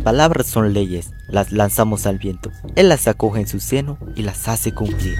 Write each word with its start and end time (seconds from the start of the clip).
palabras 0.00 0.46
son 0.46 0.72
leyes, 0.72 1.10
las 1.28 1.52
lanzamos 1.52 2.06
al 2.06 2.18
viento. 2.18 2.50
Él 2.76 2.88
las 2.88 3.06
acoge 3.06 3.40
en 3.40 3.46
su 3.46 3.60
seno 3.60 3.98
y 4.16 4.22
las 4.22 4.48
hace 4.48 4.72
cumplir. 4.72 5.18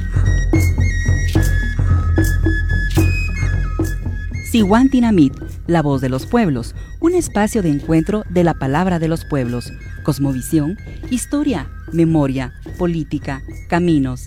Siwantinamit, 4.51 5.35
la 5.69 5.81
voz 5.81 6.01
de 6.01 6.09
los 6.09 6.27
pueblos, 6.27 6.75
un 6.99 7.15
espacio 7.15 7.63
de 7.63 7.71
encuentro 7.71 8.25
de 8.29 8.43
la 8.43 8.55
palabra 8.55 8.99
de 8.99 9.07
los 9.07 9.25
pueblos, 9.25 9.73
cosmovisión, 10.03 10.77
historia, 11.09 11.69
memoria, 11.93 12.53
política, 12.77 13.43
caminos. 13.69 14.27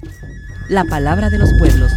La 0.70 0.86
palabra 0.86 1.30
de 1.30 1.40
los 1.40 1.50
pueblos. 1.60 1.92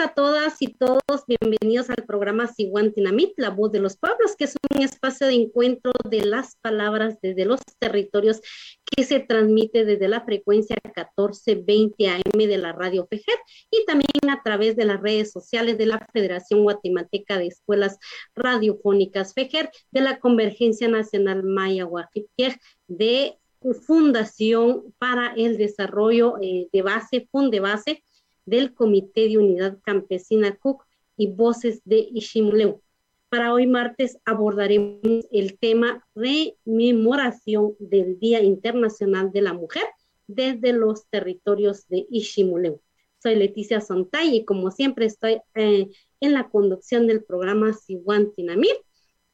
A 0.00 0.14
todas 0.14 0.62
y 0.62 0.68
todos. 0.74 1.24
Bienvenidos 1.26 1.90
al 1.90 2.04
programa 2.06 2.46
Siguantinamit, 2.46 3.32
la 3.36 3.50
voz 3.50 3.72
de 3.72 3.80
los 3.80 3.96
pueblos, 3.96 4.36
que 4.36 4.44
es 4.44 4.54
un 4.72 4.82
espacio 4.82 5.26
de 5.26 5.34
encuentro 5.34 5.90
de 6.08 6.24
las 6.24 6.54
palabras 6.56 7.18
desde 7.20 7.44
los 7.44 7.58
territorios 7.80 8.40
que 8.84 9.02
se 9.02 9.18
transmite 9.18 9.84
desde 9.84 10.06
la 10.06 10.20
frecuencia 10.20 10.76
1420 10.84 12.10
AM 12.10 12.38
de 12.38 12.58
la 12.58 12.72
radio 12.72 13.08
FEJER 13.08 13.38
y 13.72 13.84
también 13.86 14.30
a 14.30 14.40
través 14.44 14.76
de 14.76 14.84
las 14.84 15.00
redes 15.00 15.32
sociales 15.32 15.78
de 15.78 15.86
la 15.86 16.06
Federación 16.12 16.62
Guatemalteca 16.62 17.36
de 17.36 17.48
Escuelas 17.48 17.98
Radiofónicas 18.36 19.34
FEJER, 19.34 19.68
de 19.90 20.00
la 20.00 20.20
Convergencia 20.20 20.86
Nacional 20.86 21.42
Maya 21.42 21.82
Guajiptier, 21.84 22.60
de 22.86 23.36
Fundación 23.84 24.94
para 24.98 25.34
el 25.34 25.58
Desarrollo 25.58 26.34
eh, 26.40 26.68
de 26.72 26.82
Base, 26.82 27.28
de 27.32 27.60
Base, 27.60 28.04
del 28.48 28.74
Comité 28.74 29.28
de 29.28 29.38
Unidad 29.38 29.78
Campesina 29.82 30.56
Cook 30.56 30.84
y 31.16 31.26
Voces 31.26 31.82
de 31.84 32.08
Ishimuleu. 32.12 32.80
Para 33.28 33.52
hoy 33.52 33.66
martes 33.66 34.18
abordaremos 34.24 35.26
el 35.30 35.58
tema 35.58 36.06
rememoración 36.14 37.74
del 37.78 38.18
Día 38.18 38.42
Internacional 38.42 39.30
de 39.32 39.42
la 39.42 39.52
Mujer 39.52 39.84
desde 40.26 40.72
los 40.72 41.06
territorios 41.08 41.86
de 41.88 42.06
Ishimuleu. 42.10 42.80
Soy 43.22 43.34
Leticia 43.34 43.80
Sontay 43.80 44.36
y 44.36 44.44
como 44.44 44.70
siempre 44.70 45.06
estoy 45.06 45.40
eh, 45.54 45.88
en 46.20 46.32
la 46.32 46.48
conducción 46.48 47.06
del 47.06 47.24
programa 47.24 47.74
Siwan 47.74 48.32
Tinamir. 48.32 48.76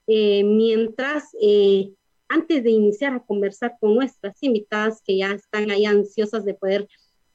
Eh, 0.06 0.42
mientras, 0.42 1.28
eh, 1.40 1.92
antes 2.28 2.64
de 2.64 2.70
iniciar 2.70 3.14
a 3.14 3.24
conversar 3.24 3.76
con 3.78 3.94
nuestras 3.94 4.42
invitadas 4.42 5.02
que 5.04 5.18
ya 5.18 5.32
están 5.32 5.70
ahí 5.70 5.84
ansiosas 5.84 6.44
de 6.44 6.54
poder 6.54 6.88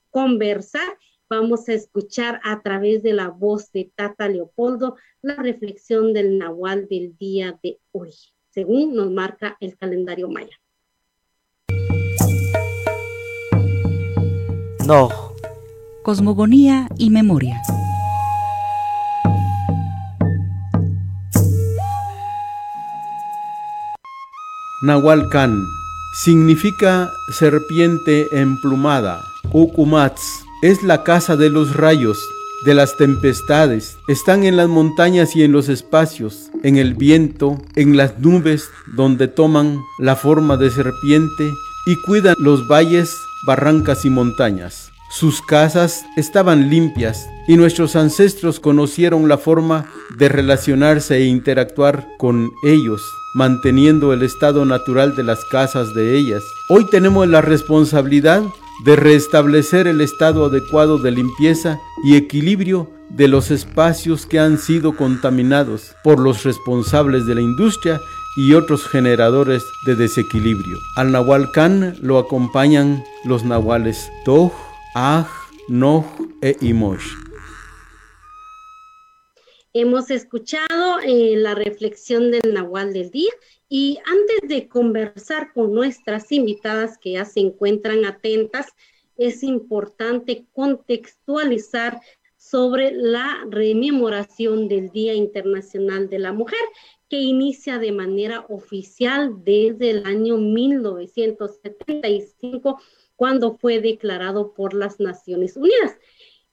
conversar, 0.09 0.97
vamos 1.29 1.69
a 1.69 1.73
escuchar 1.73 2.41
a 2.43 2.61
través 2.61 3.03
de 3.03 3.13
la 3.13 3.29
voz 3.29 3.71
de 3.71 3.91
Tata 3.95 4.27
Leopoldo 4.27 4.95
la 5.21 5.35
reflexión 5.35 6.13
del 6.13 6.37
Nahual 6.37 6.87
del 6.89 7.15
día 7.17 7.59
de 7.61 7.79
hoy, 7.91 8.13
según 8.49 8.95
nos 8.95 9.11
marca 9.11 9.55
el 9.59 9.77
calendario 9.77 10.27
maya. 10.27 10.59
No. 14.87 15.09
Cosmogonía 16.03 16.87
y 16.97 17.11
memoria. 17.11 17.61
Nahualcan 24.81 25.61
significa 26.23 27.11
serpiente 27.37 28.25
emplumada, 28.31 29.21
Ukumats 29.51 30.48
es 30.61 30.83
la 30.83 31.03
casa 31.03 31.37
de 31.37 31.49
los 31.49 31.75
rayos, 31.75 32.17
de 32.65 32.73
las 32.73 32.97
tempestades. 32.97 33.97
Están 34.09 34.43
en 34.43 34.57
las 34.57 34.67
montañas 34.67 35.35
y 35.35 35.43
en 35.43 35.53
los 35.53 35.69
espacios, 35.69 36.49
en 36.63 36.75
el 36.75 36.95
viento, 36.95 37.57
en 37.75 37.95
las 37.95 38.19
nubes, 38.19 38.69
donde 38.97 39.29
toman 39.29 39.79
la 39.99 40.17
forma 40.17 40.57
de 40.57 40.69
serpiente 40.69 41.53
y 41.85 41.95
cuidan 42.05 42.35
los 42.39 42.67
valles, 42.67 43.09
barrancas 43.47 44.03
y 44.03 44.09
montañas. 44.09 44.91
Sus 45.11 45.41
casas 45.41 46.03
estaban 46.17 46.69
limpias 46.69 47.25
y 47.47 47.55
nuestros 47.55 47.95
ancestros 47.95 48.59
conocieron 48.59 49.29
la 49.29 49.37
forma 49.37 49.89
de 50.17 50.27
relacionarse 50.27 51.15
e 51.15 51.25
interactuar 51.25 52.05
con 52.19 52.51
ellos, 52.63 53.01
manteniendo 53.33 54.11
el 54.11 54.23
estado 54.23 54.65
natural 54.65 55.15
de 55.15 55.23
las 55.23 55.45
casas 55.45 55.93
de 55.95 56.17
ellas. 56.17 56.43
Hoy 56.67 56.85
tenemos 56.91 57.27
la 57.27 57.41
responsabilidad 57.41 58.43
de 58.85 58.95
restablecer 58.95 59.87
el 59.87 60.01
estado 60.01 60.45
adecuado 60.45 60.97
de 60.97 61.11
limpieza 61.11 61.79
y 62.03 62.15
equilibrio 62.15 62.89
de 63.09 63.27
los 63.27 63.51
espacios 63.51 64.25
que 64.25 64.39
han 64.39 64.57
sido 64.57 64.95
contaminados 64.95 65.95
por 66.03 66.19
los 66.19 66.43
responsables 66.43 67.25
de 67.25 67.35
la 67.35 67.41
industria 67.41 67.99
y 68.37 68.53
otros 68.53 68.87
generadores 68.87 69.63
de 69.85 69.95
desequilibrio. 69.95 70.77
Al 70.95 71.11
Nahual 71.11 71.51
Can 71.51 71.97
lo 72.01 72.19
acompañan 72.19 73.03
los 73.25 73.43
nahuales 73.43 74.09
Toj, 74.23 74.53
Aj, 74.95 75.27
Noj 75.67 76.05
e 76.41 76.55
Imosh. 76.61 77.13
Hemos 79.73 80.09
escuchado 80.09 80.99
eh, 81.03 81.35
la 81.35 81.53
reflexión 81.53 82.31
del 82.31 82.53
Nahual 82.53 82.93
del 82.93 83.11
día 83.11 83.31
y 83.69 83.99
antes 84.03 84.49
de 84.49 84.67
conversar 84.67 85.53
con 85.53 85.73
nuestras 85.73 86.29
invitadas 86.31 86.97
que 86.97 87.11
ya 87.13 87.25
se 87.25 87.39
encuentran 87.39 88.03
atentas, 88.03 88.73
es 89.15 89.43
importante 89.43 90.47
contextualizar 90.53 92.01
sobre 92.35 92.91
la 92.91 93.45
rememoración 93.49 94.67
del 94.67 94.89
Día 94.89 95.13
Internacional 95.13 96.09
de 96.09 96.17
la 96.17 96.33
Mujer, 96.33 96.57
que 97.09 97.19
inicia 97.19 97.77
de 97.77 97.91
manera 97.91 98.47
oficial 98.49 99.43
desde 99.43 99.91
el 99.91 100.03
año 100.05 100.37
1975, 100.37 102.81
cuando 103.15 103.55
fue 103.57 103.79
declarado 103.81 104.53
por 104.53 104.73
las 104.73 104.99
Naciones 104.99 105.55
Unidas. 105.57 105.95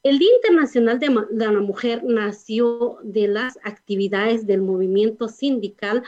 El 0.03 0.19
Día 0.19 0.35
Internacional 0.37 0.99
de, 0.99 1.09
la 1.31 1.61
Mujer 1.61 2.05
nació 2.05 2.99
de 3.03 3.29
las 3.29 3.59
actividades 3.63 4.47
del 4.47 4.61
movimiento 4.63 5.29
sindical 5.29 6.03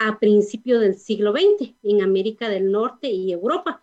a 0.00 0.18
principios 0.18 0.80
del 0.80 0.96
siglo 0.96 1.32
XX 1.32 1.74
en 1.82 2.02
América 2.02 2.48
del 2.48 2.72
Norte 2.72 3.08
y 3.10 3.32
Europa. 3.32 3.82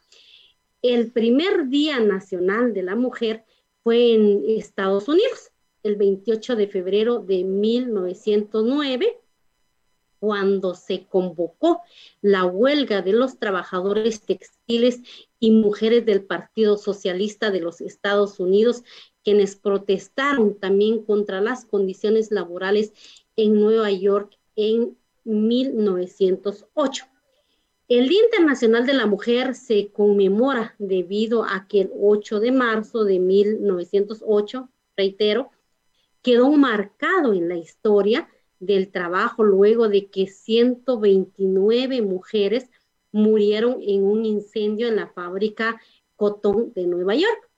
El 0.82 1.12
primer 1.12 1.68
Día 1.70 2.00
Nacional 2.00 2.74
de 2.74 2.82
la 2.82 2.96
Mujer 2.96 3.46
fue 3.84 4.14
en 4.14 4.44
Estados 4.48 5.08
Unidos, 5.08 5.52
el 5.84 5.96
28 5.96 6.56
de 6.56 6.68
febrero 6.68 7.20
de 7.20 7.44
1909, 7.44 9.20
cuando 10.20 10.74
se 10.74 11.06
convocó 11.06 11.82
la 12.22 12.46
huelga 12.46 13.04
de 13.04 13.14
los 13.14 13.38
trabajadores 13.38 14.22
textiles 14.22 15.02
y 15.40 15.52
mujeres 15.52 16.04
del 16.08 16.24
Partido 16.24 16.78
Socialista 16.78 17.52
de 17.52 17.60
los 17.60 17.80
Estados 17.80 18.40
Unidos, 18.40 18.84
quienes 19.24 19.56
protestaron 19.56 20.60
también 20.60 21.04
contra 21.04 21.42
las 21.42 21.64
condiciones 21.66 22.32
laborales 22.32 22.92
en 23.36 23.62
Nueva 23.62 23.92
York 23.92 24.36
en 24.56 24.98
1908. 25.28 27.06
El 27.90 28.10
Día 28.10 28.24
Internacional 28.24 28.86
de 28.86 28.94
la 28.94 29.06
Mujer 29.06 29.56
se 29.56 29.92
conmemora 29.92 30.76
debido 30.78 31.44
a 31.44 31.68
que 31.68 31.82
el 31.82 31.92
8 31.98 32.40
de 32.40 32.52
marzo 32.52 33.04
de 33.04 33.20
1908, 33.20 34.70
reitero, 34.98 35.52
quedó 36.22 36.50
marcado 36.52 37.34
en 37.34 37.48
la 37.48 37.56
historia 37.56 38.28
del 38.60 38.92
trabajo 38.92 39.44
luego 39.44 39.88
de 39.88 40.10
que 40.10 40.28
129 40.28 42.02
mujeres 42.02 42.70
murieron 43.12 43.78
en 43.82 44.04
un 44.04 44.26
incendio 44.26 44.88
en 44.88 44.98
la 44.98 45.08
fábrica 45.08 45.80
Cotón 46.16 46.74
de 46.74 46.88
Nueva 46.88 47.16
York. 47.16 47.50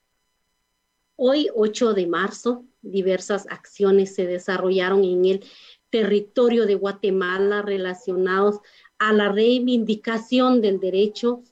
Hoy, 1.16 1.48
8 1.54 1.94
de 1.94 2.06
marzo, 2.06 2.64
diversas 2.82 3.46
acciones 3.50 4.14
se 4.14 4.26
desarrollaron 4.26 5.04
en 5.04 5.24
el 5.24 5.44
territorio 5.90 6.66
de 6.66 6.76
Guatemala 6.76 7.62
relacionados 7.62 8.60
a 8.98 9.12
la 9.12 9.30
reivindicación 9.30 10.60
del 10.60 10.80
derecho 10.80 11.42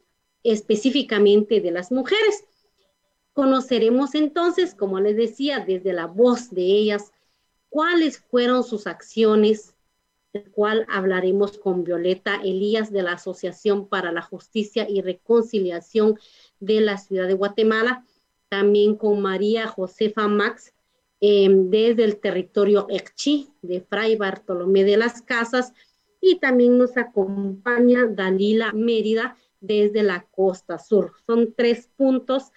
específicamente 0.45 1.61
de 1.61 1.71
las 1.71 1.93
mujeres. 1.93 2.45
Conoceremos 3.33 4.15
entonces, 4.15 4.75
como 4.75 5.01
les 5.01 5.17
decía, 5.17 5.61
desde 5.61 5.93
la 5.93 6.07
voz 6.07 6.51
de 6.51 6.63
ellas, 6.63 7.13
cuáles 7.69 8.19
fueron 8.19 8.65
sus 8.65 8.87
acciones, 8.87 9.75
el 10.33 10.51
cual 10.51 10.87
hablaremos 10.89 11.59
con 11.59 11.85
Violeta 11.85 12.37
Elías 12.43 12.93
de 12.93 13.03
la 13.03 13.13
Asociación 13.13 13.89
para 13.89 14.13
la 14.13 14.23
Justicia 14.23 14.89
y 14.89 15.01
Reconciliación 15.01 16.19
de 16.61 16.81
la 16.81 16.99
Ciudad 16.99 17.27
de 17.27 17.35
Guatemala, 17.35 18.05
también 18.49 18.97
con 18.97 19.21
María 19.21 19.67
Josefa 19.67 20.29
Max, 20.29 20.75
Em, 21.21 21.69
desde 21.69 22.05
el 22.05 22.21
territorio 22.21 22.87
Ecchi 22.89 23.49
de 23.61 23.81
Fray 23.81 24.15
Bartolomé 24.15 24.85
de 24.85 24.97
las 24.97 25.21
Casas 25.21 25.73
y 26.21 26.39
también 26.39 26.79
nos 26.79 26.97
acompaña 26.97 28.07
Dalila 28.07 28.73
Mérida 28.73 29.37
desde 29.61 30.05
la 30.05 30.29
costa 30.31 30.79
sur. 30.79 31.15
Son 31.27 31.55
tres 31.57 31.91
puntos 31.97 32.53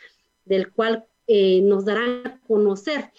del 0.46 0.72
cual 0.72 1.06
eh, 1.26 1.62
nos 1.62 1.86
dará 1.86 2.06
a 2.24 2.40
conocer 2.42 3.12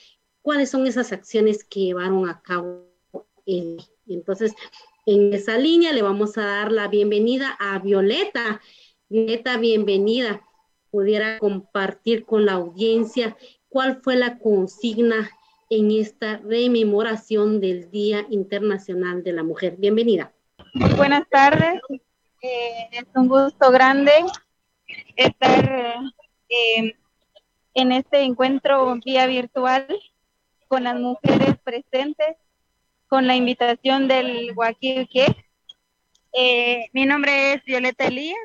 cuáles 0.43 0.71
son 0.71 0.87
esas 0.87 1.11
acciones 1.11 1.65
que 1.65 1.81
llevaron 1.81 2.29
a 2.29 2.41
cabo. 2.41 2.87
Y 3.45 3.79
entonces, 4.07 4.55
en 5.07 5.33
esa 5.33 5.59
línea 5.59 5.93
le 5.93 6.03
vamos 6.03 6.39
a 6.39 6.43
dar 6.43 6.71
la 6.71 6.87
bienvenida 6.87 7.57
a 7.59 7.81
Violeta. 7.81 8.61
Violeta, 9.09 9.57
bienvenida. 9.57 10.47
Pudiera 10.93 11.41
compartir 11.41 12.25
con 12.25 12.47
la 12.47 12.53
audiencia 12.53 13.37
cuál 13.73 14.01
fue 14.03 14.17
la 14.17 14.39
consigna 14.39 15.31
en 15.71 15.91
esta 15.91 16.37
rememoración 16.37 17.61
del 17.61 17.91
Día 17.91 18.27
Internacional 18.29 19.25
de 19.25 19.33
la 19.33 19.43
Mujer. 19.43 19.77
Bienvenida. 19.79 20.31
Buenas 20.97 21.27
tardes. 21.31 21.81
Eh, 22.43 22.89
es 22.93 23.05
un 23.15 23.29
gusto 23.29 23.71
grande 23.71 24.13
estar 25.17 26.01
eh, 26.51 26.95
en 27.73 27.93
este 27.93 28.21
encuentro 28.21 28.95
vía 29.03 29.27
virtual 29.27 29.87
con 30.69 30.85
las 30.85 30.97
mujeres 30.97 31.57
presentes, 31.65 32.37
con 33.09 33.27
la 33.27 33.37
invitación 33.37 34.07
del 34.07 34.53
Huaquilque. 34.55 35.35
Eh, 36.35 36.91
mi 36.93 37.07
nombre 37.07 37.55
es 37.55 37.65
Violeta 37.65 38.05
Elías, 38.05 38.37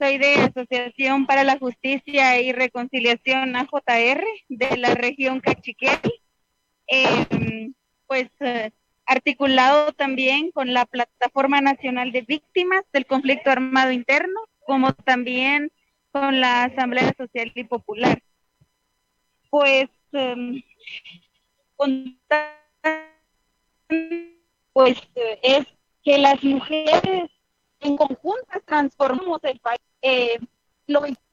soy 0.00 0.16
de 0.16 0.34
Asociación 0.36 1.26
para 1.26 1.44
la 1.44 1.58
Justicia 1.58 2.40
y 2.40 2.52
Reconciliación 2.52 3.54
AJR 3.54 4.24
de 4.48 4.76
la 4.78 4.94
región 4.94 5.40
Cachiquel. 5.40 6.00
Eh, 6.88 7.70
pues 8.06 8.30
eh, 8.40 8.70
articulado 9.04 9.92
también 9.92 10.52
con 10.52 10.72
la 10.72 10.86
Plataforma 10.86 11.60
Nacional 11.60 12.12
de 12.12 12.22
Víctimas 12.22 12.82
del 12.94 13.04
Conflicto 13.04 13.50
Armado 13.50 13.92
Interno, 13.92 14.40
como 14.60 14.94
también 14.94 15.70
con 16.12 16.40
la 16.40 16.64
Asamblea 16.64 17.14
Social 17.18 17.52
y 17.54 17.64
Popular. 17.64 18.22
Pues, 19.50 19.90
em, 20.12 20.62
pues 24.72 24.96
es 25.42 25.66
que 26.02 26.18
las 26.18 26.42
mujeres 26.42 27.30
en 27.80 27.96
conjuntas 27.98 28.62
transformamos 28.64 29.40
el 29.44 29.60
país. 29.60 29.89
Eh, 30.02 30.38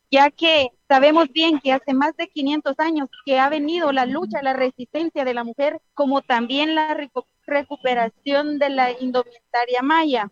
ya 0.09 0.31
que 0.31 0.69
sabemos 0.87 1.29
bien 1.31 1.59
que 1.59 1.73
hace 1.73 1.93
más 1.93 2.15
de 2.15 2.29
500 2.29 2.79
años 2.79 3.09
que 3.25 3.39
ha 3.39 3.49
venido 3.49 3.91
la 3.91 4.05
lucha, 4.05 4.41
la 4.41 4.53
resistencia 4.53 5.25
de 5.25 5.33
la 5.33 5.43
mujer, 5.43 5.81
como 5.93 6.21
también 6.21 6.75
la 6.75 6.97
recuperación 7.45 8.59
de 8.59 8.69
la 8.69 8.91
indumentaria 8.91 9.81
maya. 9.81 10.31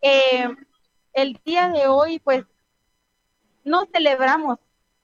Eh, 0.00 0.48
el 1.12 1.40
día 1.44 1.68
de 1.68 1.86
hoy, 1.86 2.18
pues, 2.18 2.44
no 3.64 3.86
celebramos, 3.92 4.58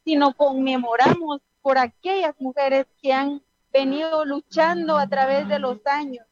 sino 0.05 0.35
conmemoramos 0.35 1.41
por 1.63 1.79
aquellas 1.79 2.35
mujeres 2.39 2.87
que 3.03 3.13
han 3.13 3.43
venido 3.73 4.25
luchando 4.25 4.99
a 4.99 5.07
través 5.07 5.47
de 5.49 5.59
los 5.59 5.79
años. 5.87 6.27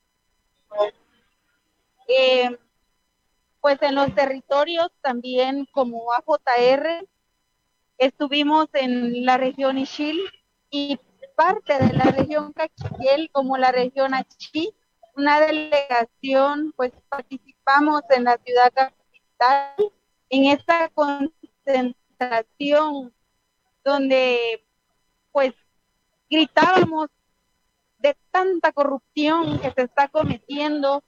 Eh, 2.08 2.58
pues 3.60 3.80
en 3.82 3.94
los 3.94 4.14
territorios 4.14 4.90
también 5.00 5.66
como 5.72 6.12
AJR, 6.12 7.06
estuvimos 7.98 8.68
en 8.74 9.24
la 9.24 9.36
región 9.36 9.78
Ixil 9.78 10.20
y 10.70 10.98
parte 11.38 11.78
de 11.78 11.92
la 11.92 12.04
región 12.04 12.52
Cachiquiel 12.52 13.30
como 13.30 13.56
la 13.56 13.70
región 13.70 14.12
Achí, 14.12 14.74
una 15.14 15.40
delegación, 15.40 16.72
pues 16.76 16.92
participamos 17.08 18.02
en 18.10 18.24
la 18.24 18.36
ciudad 18.38 18.72
capital 18.72 19.92
en 20.30 20.46
esta 20.46 20.88
concentración 20.88 23.14
donde 23.84 24.66
pues 25.30 25.54
gritábamos 26.28 27.08
de 27.98 28.16
tanta 28.32 28.72
corrupción 28.72 29.60
que 29.60 29.70
se 29.70 29.82
está 29.82 30.08
cometiendo 30.08 31.04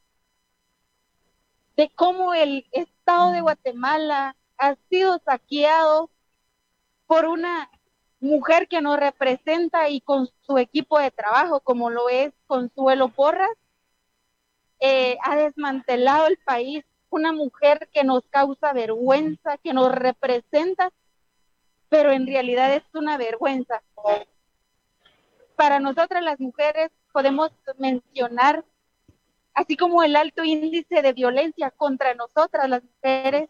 de 1.81 1.89
cómo 1.89 2.35
el 2.35 2.67
Estado 2.73 3.33
de 3.33 3.41
Guatemala 3.41 4.37
ha 4.59 4.77
sido 4.91 5.19
saqueado 5.25 6.11
por 7.07 7.25
una 7.25 7.71
mujer 8.21 8.69
que 8.69 8.83
nos 8.83 9.01
representa 9.01 9.89
y 9.89 10.03
con 10.03 10.29
su 10.43 10.59
equipo 10.59 10.99
de 10.99 11.11
trabajo, 11.11 11.61
como 11.61 11.89
lo 11.89 12.11
es 12.11 12.35
Consuelo 12.47 13.09
Porras, 13.09 13.49
eh, 14.79 15.17
ha 15.25 15.37
desmantelado 15.37 16.27
el 16.27 16.37
país, 16.37 16.85
una 17.09 17.33
mujer 17.33 17.89
que 17.95 18.05
nos 18.05 18.25
causa 18.29 18.75
vergüenza, 18.75 19.57
que 19.57 19.73
nos 19.73 19.91
representa, 19.91 20.93
pero 21.89 22.13
en 22.13 22.27
realidad 22.27 22.75
es 22.75 22.85
una 22.93 23.17
vergüenza. 23.17 23.81
Para 25.57 25.81
nosotras 25.81 26.23
las 26.23 26.39
mujeres 26.41 26.91
podemos 27.11 27.51
mencionar 27.79 28.67
así 29.55 29.77
como 29.77 30.03
el 30.03 30.17
alto 30.17 30.45
índice 30.45 31.03
de 31.03 31.13
violencia 31.13 31.71
contra 31.71 32.15
nosotras 32.15 32.69
las 32.69 32.83
mujeres, 32.83 33.49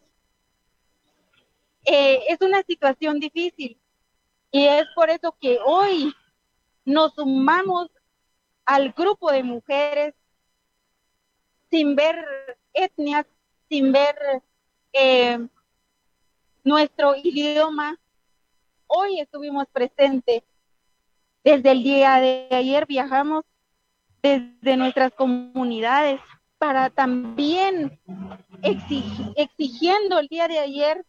eh, 1.84 2.24
es 2.28 2.40
una 2.40 2.62
situación 2.62 3.20
difícil. 3.20 3.78
Y 4.52 4.66
es 4.66 4.86
por 4.94 5.10
eso 5.10 5.36
que 5.40 5.58
hoy 5.64 6.12
nos 6.84 7.14
sumamos 7.14 7.88
al 8.64 8.92
grupo 8.92 9.30
de 9.30 9.42
mujeres 9.42 10.14
sin 11.70 11.94
ver 11.94 12.16
etnias, 12.72 13.26
sin 13.68 13.92
ver 13.92 14.42
eh, 14.92 15.38
nuestro 16.64 17.14
idioma. 17.16 17.98
Hoy 18.86 19.20
estuvimos 19.20 19.66
presentes. 19.72 20.42
Desde 21.44 21.70
el 21.70 21.82
día 21.82 22.16
de 22.16 22.48
ayer 22.50 22.86
viajamos 22.86 23.44
desde 24.22 24.76
nuestras 24.76 25.12
comunidades 25.12 26.20
para 26.58 26.90
también 26.90 27.98
exigiendo 28.62 30.18
el 30.18 30.28
día 30.28 30.46
de 30.46 30.58
ayer, 30.58 31.06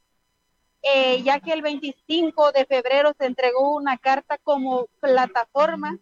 eh, 0.81 1.22
ya 1.24 1.40
que 1.40 1.52
el 1.52 1.62
25 1.62 2.52
de 2.54 2.66
febrero 2.66 3.13
se 3.18 3.25
entregó 3.25 3.75
una 3.75 3.98
carta 3.98 4.38
como 4.38 4.88
plataforma 5.00 6.00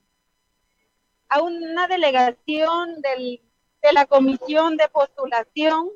a 1.30 1.42
una 1.42 1.88
delegación 1.88 3.02
del, 3.02 3.42
de 3.82 3.94
la 3.94 4.06
comisión 4.06 4.78
de 4.78 4.88
postulación 4.90 5.90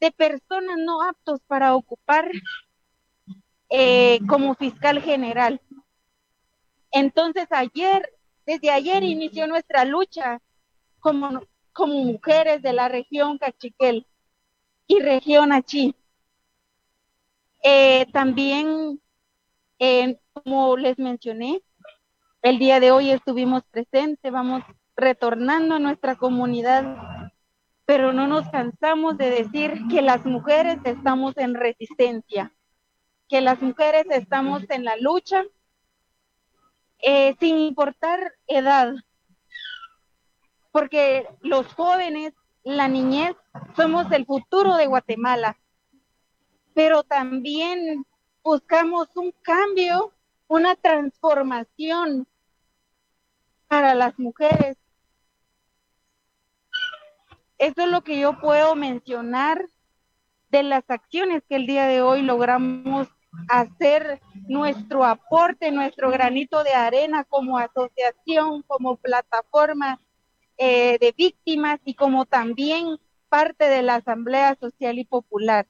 de 0.00 0.12
personas 0.12 0.76
no 0.78 1.02
aptos 1.02 1.40
para 1.46 1.74
ocupar 1.74 2.30
eh, 3.68 4.18
como 4.28 4.54
fiscal 4.54 5.00
general. 5.00 5.60
Entonces 6.90 7.46
ayer 7.50 8.10
desde 8.50 8.70
ayer 8.70 9.04
inició 9.04 9.46
nuestra 9.46 9.84
lucha 9.84 10.40
como, 10.98 11.40
como 11.72 11.94
mujeres 12.04 12.60
de 12.62 12.72
la 12.72 12.88
región 12.88 13.38
Cachiquel 13.38 14.04
y 14.88 14.98
región 14.98 15.52
Achí. 15.52 15.94
Eh, 17.62 18.06
también, 18.12 19.00
eh, 19.78 20.18
como 20.32 20.76
les 20.76 20.98
mencioné, 20.98 21.62
el 22.42 22.58
día 22.58 22.80
de 22.80 22.90
hoy 22.90 23.10
estuvimos 23.10 23.62
presentes, 23.70 24.32
vamos 24.32 24.64
retornando 24.96 25.76
a 25.76 25.78
nuestra 25.78 26.16
comunidad, 26.16 27.32
pero 27.84 28.12
no 28.12 28.26
nos 28.26 28.48
cansamos 28.48 29.16
de 29.16 29.30
decir 29.30 29.74
que 29.88 30.02
las 30.02 30.26
mujeres 30.26 30.78
estamos 30.82 31.36
en 31.36 31.54
resistencia, 31.54 32.52
que 33.28 33.40
las 33.40 33.62
mujeres 33.62 34.06
estamos 34.10 34.68
en 34.70 34.84
la 34.84 34.96
lucha 34.96 35.44
eh, 37.02 37.34
sin 37.40 37.58
importar 37.58 38.32
edad, 38.46 38.94
porque 40.72 41.26
los 41.40 41.66
jóvenes, 41.74 42.34
la 42.62 42.88
niñez, 42.88 43.34
somos 43.76 44.10
el 44.12 44.26
futuro 44.26 44.76
de 44.76 44.86
Guatemala, 44.86 45.58
pero 46.74 47.02
también 47.02 48.06
buscamos 48.42 49.08
un 49.16 49.32
cambio, 49.42 50.12
una 50.46 50.76
transformación 50.76 52.26
para 53.68 53.94
las 53.94 54.18
mujeres. 54.18 54.76
Eso 57.58 57.82
es 57.82 57.88
lo 57.88 58.02
que 58.02 58.18
yo 58.18 58.40
puedo 58.40 58.74
mencionar 58.74 59.68
de 60.50 60.62
las 60.62 60.88
acciones 60.88 61.42
que 61.48 61.56
el 61.56 61.66
día 61.66 61.86
de 61.86 62.02
hoy 62.02 62.22
logramos 62.22 63.08
hacer 63.48 64.20
nuestro 64.48 65.04
aporte, 65.04 65.70
nuestro 65.70 66.10
granito 66.10 66.62
de 66.64 66.72
arena 66.72 67.24
como 67.24 67.58
asociación, 67.58 68.62
como 68.66 68.96
plataforma 68.96 70.00
eh, 70.58 70.98
de 71.00 71.14
víctimas 71.16 71.80
y 71.84 71.94
como 71.94 72.26
también 72.26 72.98
parte 73.28 73.64
de 73.64 73.82
la 73.82 73.96
Asamblea 73.96 74.56
Social 74.60 74.98
y 74.98 75.04
Popular. 75.04 75.66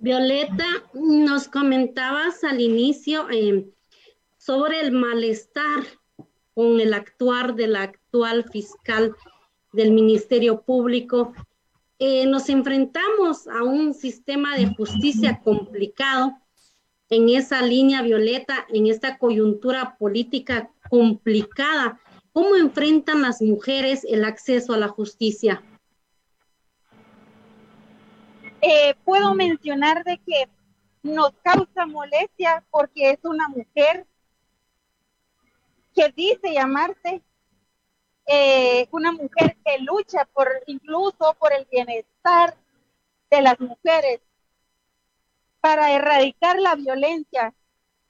Violeta, 0.00 0.66
nos 0.92 1.46
comentabas 1.46 2.42
al 2.42 2.60
inicio 2.60 3.30
eh, 3.30 3.64
sobre 4.36 4.80
el 4.80 4.90
malestar 4.90 5.84
con 6.54 6.80
el 6.80 6.92
actuar 6.92 7.54
del 7.54 7.76
actual 7.76 8.44
fiscal 8.50 9.14
del 9.72 9.92
Ministerio 9.92 10.62
Público 10.62 11.32
eh, 12.04 12.26
nos 12.26 12.48
enfrentamos 12.48 13.46
a 13.46 13.62
un 13.62 13.94
sistema 13.94 14.56
de 14.56 14.66
justicia 14.74 15.40
complicado 15.40 16.36
en 17.08 17.28
esa 17.28 17.62
línea 17.62 18.02
violeta, 18.02 18.66
en 18.70 18.88
esta 18.88 19.18
coyuntura 19.18 19.96
política 19.98 20.68
complicada, 20.90 22.00
¿cómo 22.32 22.56
enfrentan 22.56 23.22
las 23.22 23.40
mujeres 23.40 24.04
el 24.08 24.24
acceso 24.24 24.74
a 24.74 24.78
la 24.78 24.88
justicia? 24.88 25.62
Eh, 28.60 28.96
puedo 29.04 29.32
mencionar 29.34 30.02
de 30.02 30.18
que 30.26 30.48
nos 31.04 31.30
causa 31.44 31.86
molestia 31.86 32.64
porque 32.72 33.12
es 33.12 33.20
una 33.22 33.46
mujer 33.46 34.08
que 35.94 36.12
dice 36.16 36.52
llamarse 36.52 37.22
eh, 38.26 38.88
una 38.92 39.12
mujer 39.12 39.56
que 39.64 39.78
lucha 39.78 40.24
por 40.32 40.48
incluso 40.66 41.34
por 41.38 41.52
el 41.52 41.66
bienestar 41.70 42.56
de 43.30 43.42
las 43.42 43.58
mujeres 43.60 44.20
para 45.60 45.92
erradicar 45.92 46.58
la 46.58 46.74
violencia. 46.74 47.54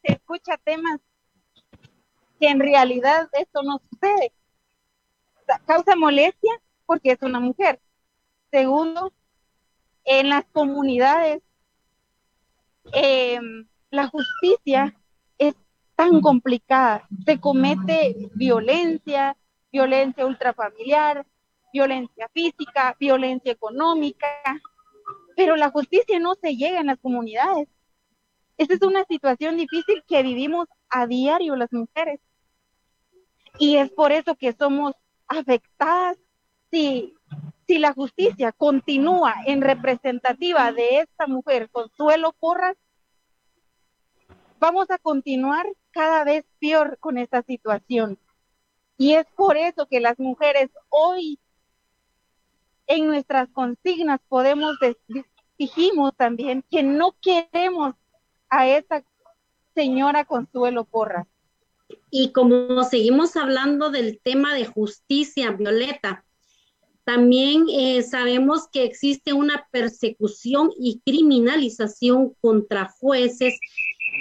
Se 0.02 0.12
escucha 0.14 0.56
temas 0.58 1.00
que 2.40 2.48
en 2.48 2.60
realidad 2.60 3.28
esto 3.32 3.62
no 3.62 3.80
sucede. 3.90 4.32
Causa 5.66 5.94
molestia 5.96 6.52
porque 6.86 7.12
es 7.12 7.22
una 7.22 7.40
mujer. 7.40 7.80
Segundo, 8.50 9.12
en 10.04 10.28
las 10.28 10.44
comunidades 10.46 11.42
em, 12.92 13.66
la 13.90 14.08
justicia 14.08 14.94
es 15.38 15.54
tan 15.94 16.20
complicada. 16.20 17.06
Se 17.24 17.38
comete 17.38 18.30
violencia, 18.34 19.36
violencia 19.72 20.26
ultrafamiliar, 20.26 21.26
violencia 21.72 22.28
física, 22.32 22.94
violencia 23.00 23.52
económica, 23.52 24.28
pero 25.36 25.56
la 25.56 25.70
justicia 25.70 26.18
no 26.18 26.34
se 26.34 26.56
llega 26.56 26.80
en 26.80 26.88
las 26.88 26.98
comunidades. 26.98 27.68
Esa 28.58 28.74
es 28.74 28.82
una 28.82 29.04
situación 29.04 29.56
difícil 29.56 30.04
que 30.06 30.22
vivimos 30.22 30.68
a 30.90 31.06
diario 31.06 31.56
las 31.56 31.72
mujeres. 31.72 32.20
Y 33.58 33.76
es 33.76 33.90
por 33.90 34.12
eso 34.12 34.34
que 34.34 34.52
somos 34.52 34.92
afectadas 35.26 36.18
si, 36.70 37.14
si 37.66 37.78
la 37.78 37.92
justicia 37.92 38.52
continúa 38.52 39.34
en 39.46 39.62
representativa 39.62 40.72
de 40.72 41.00
esta 41.00 41.26
mujer, 41.26 41.70
Consuelo 41.70 42.34
Porras, 42.38 42.76
vamos 44.58 44.90
a 44.90 44.98
continuar 44.98 45.66
cada 45.90 46.24
vez 46.24 46.44
peor 46.60 46.98
con 46.98 47.18
esta 47.18 47.42
situación. 47.42 48.18
Y 48.98 49.14
es 49.14 49.26
por 49.36 49.56
eso 49.56 49.86
que 49.86 50.00
las 50.00 50.18
mujeres 50.18 50.70
hoy 50.88 51.38
en 52.86 53.06
nuestras 53.06 53.48
consignas 53.50 54.20
podemos 54.28 54.76
dijimos 55.58 56.12
también 56.16 56.64
que 56.70 56.82
no 56.82 57.14
queremos 57.20 57.94
a 58.48 58.68
esa 58.68 59.04
señora 59.74 60.24
Consuelo 60.24 60.84
Porras. 60.84 61.26
Y 62.10 62.32
como 62.32 62.82
seguimos 62.84 63.36
hablando 63.36 63.90
del 63.90 64.20
tema 64.20 64.54
de 64.54 64.66
justicia, 64.66 65.50
Violeta, 65.52 66.24
también 67.04 67.66
eh, 67.68 68.02
sabemos 68.02 68.68
que 68.68 68.84
existe 68.84 69.32
una 69.32 69.66
persecución 69.70 70.70
y 70.78 71.00
criminalización 71.04 72.34
contra 72.40 72.88
jueces 72.88 73.58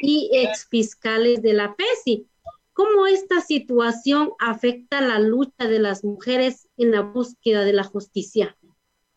y 0.02 0.32
exfiscales 0.34 1.42
de 1.42 1.54
la 1.54 1.76
FESI. 1.76 2.28
¿Cómo 2.74 3.06
esta 3.06 3.42
situación 3.42 4.32
afecta 4.40 5.02
la 5.02 5.20
lucha 5.20 5.68
de 5.68 5.80
las 5.80 6.04
mujeres 6.04 6.68
en 6.78 6.92
la 6.92 7.02
búsqueda 7.02 7.66
de 7.66 7.74
la 7.74 7.84
justicia? 7.84 8.58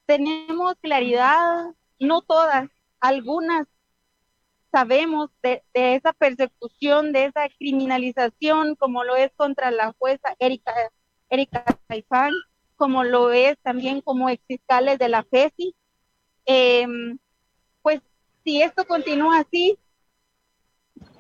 Tenemos 0.07 0.75
claridad, 0.81 1.67
no 2.01 2.23
todas, 2.23 2.69
algunas 3.01 3.67
sabemos 4.75 5.31
de, 5.41 5.63
esa 5.73 6.13
persecución, 6.13 7.13
de 7.13 7.27
esa 7.27 7.49
criminalización, 7.59 8.75
como 8.75 9.05
lo 9.05 9.15
es 9.15 9.31
contra 9.37 9.71
la 9.71 9.95
jueza 9.99 10.35
Erika, 10.41 10.75
Erika 11.31 11.65
Caifán, 11.87 12.33
como 12.75 13.05
lo 13.05 13.31
es 13.31 13.57
también 13.63 14.01
como 14.01 14.29
exfiscales 14.29 14.99
de 14.99 15.09
la 15.09 15.23
FESI. 15.23 15.77
Em, 16.45 17.19
pues 17.83 18.01
si 18.43 18.63
esto 18.63 18.85
continúa 18.85 19.39
así, 19.39 19.79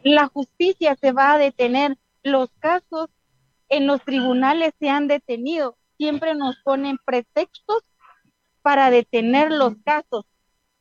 la 0.02 0.26
justicia 0.26 0.96
se 1.00 1.12
va 1.12 1.34
a 1.34 1.38
detener 1.38 1.96
los 2.24 2.50
casos 2.58 3.10
en 3.68 3.86
los 3.86 4.02
tribunales 4.02 4.72
se 4.80 4.88
han 4.88 5.06
detenido. 5.06 5.76
Siempre 5.96 6.34
nos 6.34 6.56
ponen 6.64 6.98
pretextos 7.04 7.82
para 8.62 8.90
detener 8.90 9.52
los 9.52 9.74
casos 9.84 10.24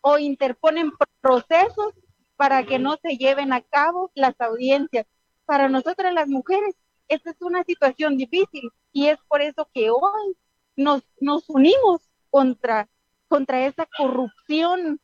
o 0.02 0.18
interponen 0.18 0.92
procesos 1.22 1.94
para 2.36 2.64
que 2.64 2.80
no 2.80 2.98
se 3.02 3.18
lleven 3.18 3.54
a 3.54 3.62
cabo 3.62 4.12
las 4.16 4.40
audiencias. 4.40 5.06
Para 5.46 5.70
nosotras 5.70 6.14
las 6.14 6.28
mujeres, 6.28 6.76
esta 7.10 7.32
es 7.32 7.42
una 7.42 7.64
situación 7.64 8.18
difícil 8.18 8.72
y 8.92 9.08
es 9.08 9.20
por 9.28 9.42
eso 9.42 9.70
que 9.74 9.92
hoy 9.92 10.38
nos, 10.76 11.04
nos 11.20 11.50
unimos 11.50 12.02
contra, 12.30 12.90
contra 13.28 13.66
esa 13.66 13.86
corrupción, 13.98 15.00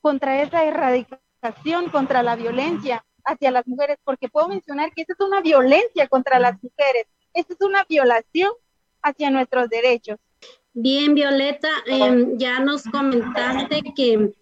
contra 0.00 0.42
esa 0.42 0.64
erradicación, 0.64 1.88
contra 1.90 2.22
la 2.22 2.36
violencia 2.36 3.04
hacia 3.24 3.50
las 3.50 3.66
mujeres, 3.66 3.98
porque 4.04 4.28
puedo 4.28 4.48
mencionar 4.48 4.92
que 4.92 5.02
esta 5.02 5.14
es 5.14 5.20
una 5.20 5.40
violencia 5.40 6.08
contra 6.08 6.38
las 6.38 6.62
mujeres, 6.62 7.06
esta 7.34 7.54
es 7.54 7.60
una 7.60 7.84
violación 7.88 8.52
hacia 9.02 9.30
nuestros 9.30 9.68
derechos. 9.68 10.18
Bien, 10.74 11.14
Violeta, 11.14 11.68
em, 11.86 12.38
ya 12.38 12.60
nos 12.60 12.84
comentaste 12.84 13.82
que 13.94 14.32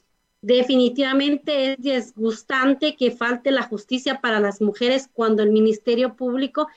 definitivamente 0.43 1.73
es 1.73 1.79
disgustante 1.79 2.97
que 2.97 3.11
falte 3.11 3.51
la 3.51 3.63
justicia 3.63 4.21
para 4.21 4.41
las 4.41 4.61
mujeres 4.61 5.09
cuando 5.13 5.43
el 5.43 5.51
Ministerio 5.51 6.15
Público 6.17 6.69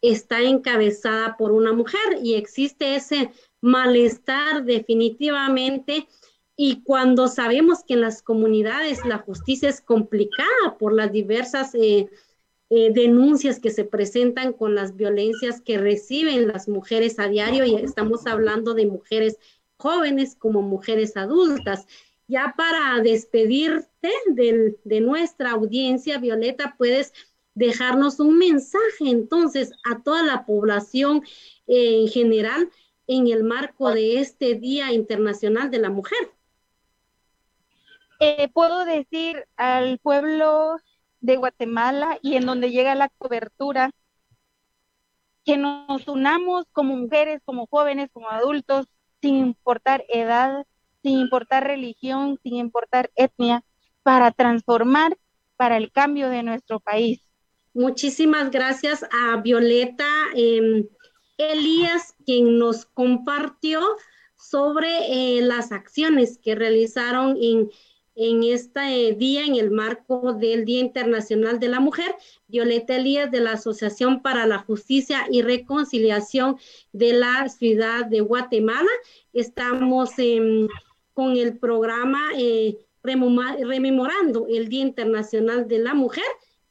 está 0.00 0.40
encabezada 0.40 1.36
por 1.36 1.52
una 1.52 1.72
mujer 1.72 2.18
y 2.22 2.34
existe 2.34 2.94
ese 2.94 3.30
malestar 3.60 4.64
definitivamente 4.64 6.06
y 6.62 6.82
cuando 6.82 7.26
sabemos 7.26 7.84
que 7.84 7.94
en 7.94 8.02
las 8.02 8.20
comunidades 8.20 9.06
la 9.06 9.16
justicia 9.16 9.70
es 9.70 9.80
complicada 9.80 10.76
por 10.78 10.92
las 10.92 11.10
diversas 11.10 11.74
eh, 11.74 12.10
eh, 12.68 12.92
denuncias 12.92 13.58
que 13.58 13.70
se 13.70 13.86
presentan 13.86 14.52
con 14.52 14.74
las 14.74 14.94
violencias 14.94 15.62
que 15.62 15.78
reciben 15.78 16.48
las 16.48 16.68
mujeres 16.68 17.18
a 17.18 17.28
diario, 17.28 17.64
y 17.64 17.76
estamos 17.76 18.26
hablando 18.26 18.74
de 18.74 18.84
mujeres 18.84 19.38
jóvenes 19.78 20.36
como 20.38 20.60
mujeres 20.60 21.16
adultas. 21.16 21.86
Ya 22.28 22.52
para 22.54 23.02
despedirte 23.02 24.10
de 24.26 25.00
nuestra 25.00 25.52
audiencia, 25.52 26.18
Violeta, 26.18 26.74
puedes 26.76 27.14
dejarnos 27.54 28.20
un 28.20 28.36
mensaje 28.36 29.08
entonces 29.08 29.72
a 29.90 30.02
toda 30.02 30.22
la 30.22 30.44
población 30.44 31.22
eh, 31.66 32.02
en 32.02 32.08
general 32.08 32.68
en 33.06 33.28
el 33.28 33.44
marco 33.44 33.94
de 33.94 34.20
este 34.20 34.56
Día 34.56 34.92
Internacional 34.92 35.70
de 35.70 35.78
la 35.78 35.88
Mujer. 35.88 36.18
Eh, 38.22 38.50
puedo 38.52 38.84
decir 38.84 39.46
al 39.56 39.98
pueblo 39.98 40.76
de 41.20 41.36
Guatemala 41.36 42.18
y 42.20 42.36
en 42.36 42.44
donde 42.44 42.70
llega 42.70 42.94
la 42.94 43.08
cobertura, 43.08 43.92
que 45.44 45.56
nos 45.56 46.06
unamos 46.06 46.66
como 46.72 46.96
mujeres, 46.96 47.40
como 47.46 47.66
jóvenes, 47.66 48.10
como 48.12 48.28
adultos, 48.28 48.86
sin 49.22 49.36
importar 49.36 50.04
edad, 50.10 50.66
sin 51.02 51.18
importar 51.18 51.66
religión, 51.66 52.38
sin 52.42 52.56
importar 52.56 53.10
etnia, 53.14 53.64
para 54.02 54.32
transformar 54.32 55.16
para 55.56 55.78
el 55.78 55.90
cambio 55.90 56.28
de 56.28 56.42
nuestro 56.42 56.78
país. 56.78 57.22
Muchísimas 57.72 58.50
gracias 58.50 59.02
a 59.10 59.36
Violeta 59.40 60.08
em, 60.34 60.86
Elías, 61.38 62.14
quien 62.26 62.58
nos 62.58 62.84
compartió 62.84 63.80
sobre 64.36 65.38
eh, 65.38 65.42
las 65.42 65.72
acciones 65.72 66.38
que 66.42 66.54
realizaron 66.54 67.36
en 67.40 67.70
en 68.22 68.42
este 68.42 69.14
día, 69.14 69.46
en 69.46 69.56
el 69.56 69.70
marco 69.70 70.34
del 70.34 70.66
Día 70.66 70.80
Internacional 70.80 71.58
de 71.58 71.68
la 71.68 71.80
Mujer, 71.80 72.14
Violeta 72.48 72.96
Elías 72.96 73.30
de 73.30 73.40
la 73.40 73.52
Asociación 73.52 74.20
para 74.20 74.44
la 74.44 74.58
Justicia 74.58 75.26
y 75.30 75.40
Reconciliación 75.40 76.58
de 76.92 77.14
la 77.14 77.48
Ciudad 77.48 78.04
de 78.04 78.20
Guatemala. 78.20 78.90
Estamos 79.32 80.10
con 81.14 81.36
el 81.38 81.56
programa 81.56 82.20
eh, 82.36 82.76
rememorando 83.02 84.46
el 84.50 84.68
Día 84.68 84.82
Internacional 84.82 85.66
de 85.66 85.78
la 85.78 85.94
Mujer. 85.94 86.22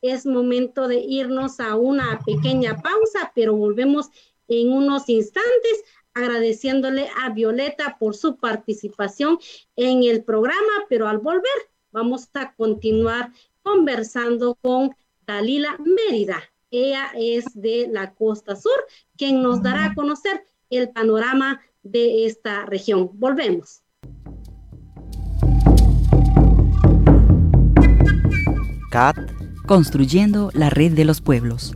Es 0.03 0.27
momento 0.27 0.88
de 0.88 1.00
irnos 1.00 1.60
a 1.60 1.75
una 1.75 2.20
pequeña 2.27 2.79
pausa, 2.79 3.32
pero 3.34 3.56
volvemos 3.56 4.12
en 4.48 4.72
unos 4.72 5.10
instantes 5.10 5.84
agradeciéndole 6.13 7.08
a 7.22 7.30
Violeta 7.30 7.98
por 8.00 8.16
su 8.16 8.38
participación 8.38 9.39
en 9.75 10.04
el 10.04 10.24
programa, 10.24 10.86
pero 10.89 11.08
al 11.08 11.20
volver 11.20 11.44
vamos 11.92 12.30
a 12.34 12.54
continuar 12.54 13.32
conversando 13.62 14.56
con 14.62 14.96
Dalila 15.25 15.78
Mérida. 15.80 16.42
Ella 16.72 17.12
es 17.16 17.46
de 17.54 17.88
la 17.92 18.13
costa 18.13 18.56
sur, 18.56 18.86
quien 19.18 19.42
nos 19.42 19.62
dará 19.63 19.86
a 19.86 19.94
conocer 19.96 20.44
el 20.70 20.89
panorama 20.89 21.62
de 21.84 22.25
esta 22.25 22.66
región. 22.66 23.10
Volvemos. 23.13 23.82
CAT. 28.92 29.18
Construyendo 29.66 30.50
la 30.54 30.72
red 30.72 30.94
de 30.94 31.06
los 31.06 31.22
pueblos. 31.22 31.75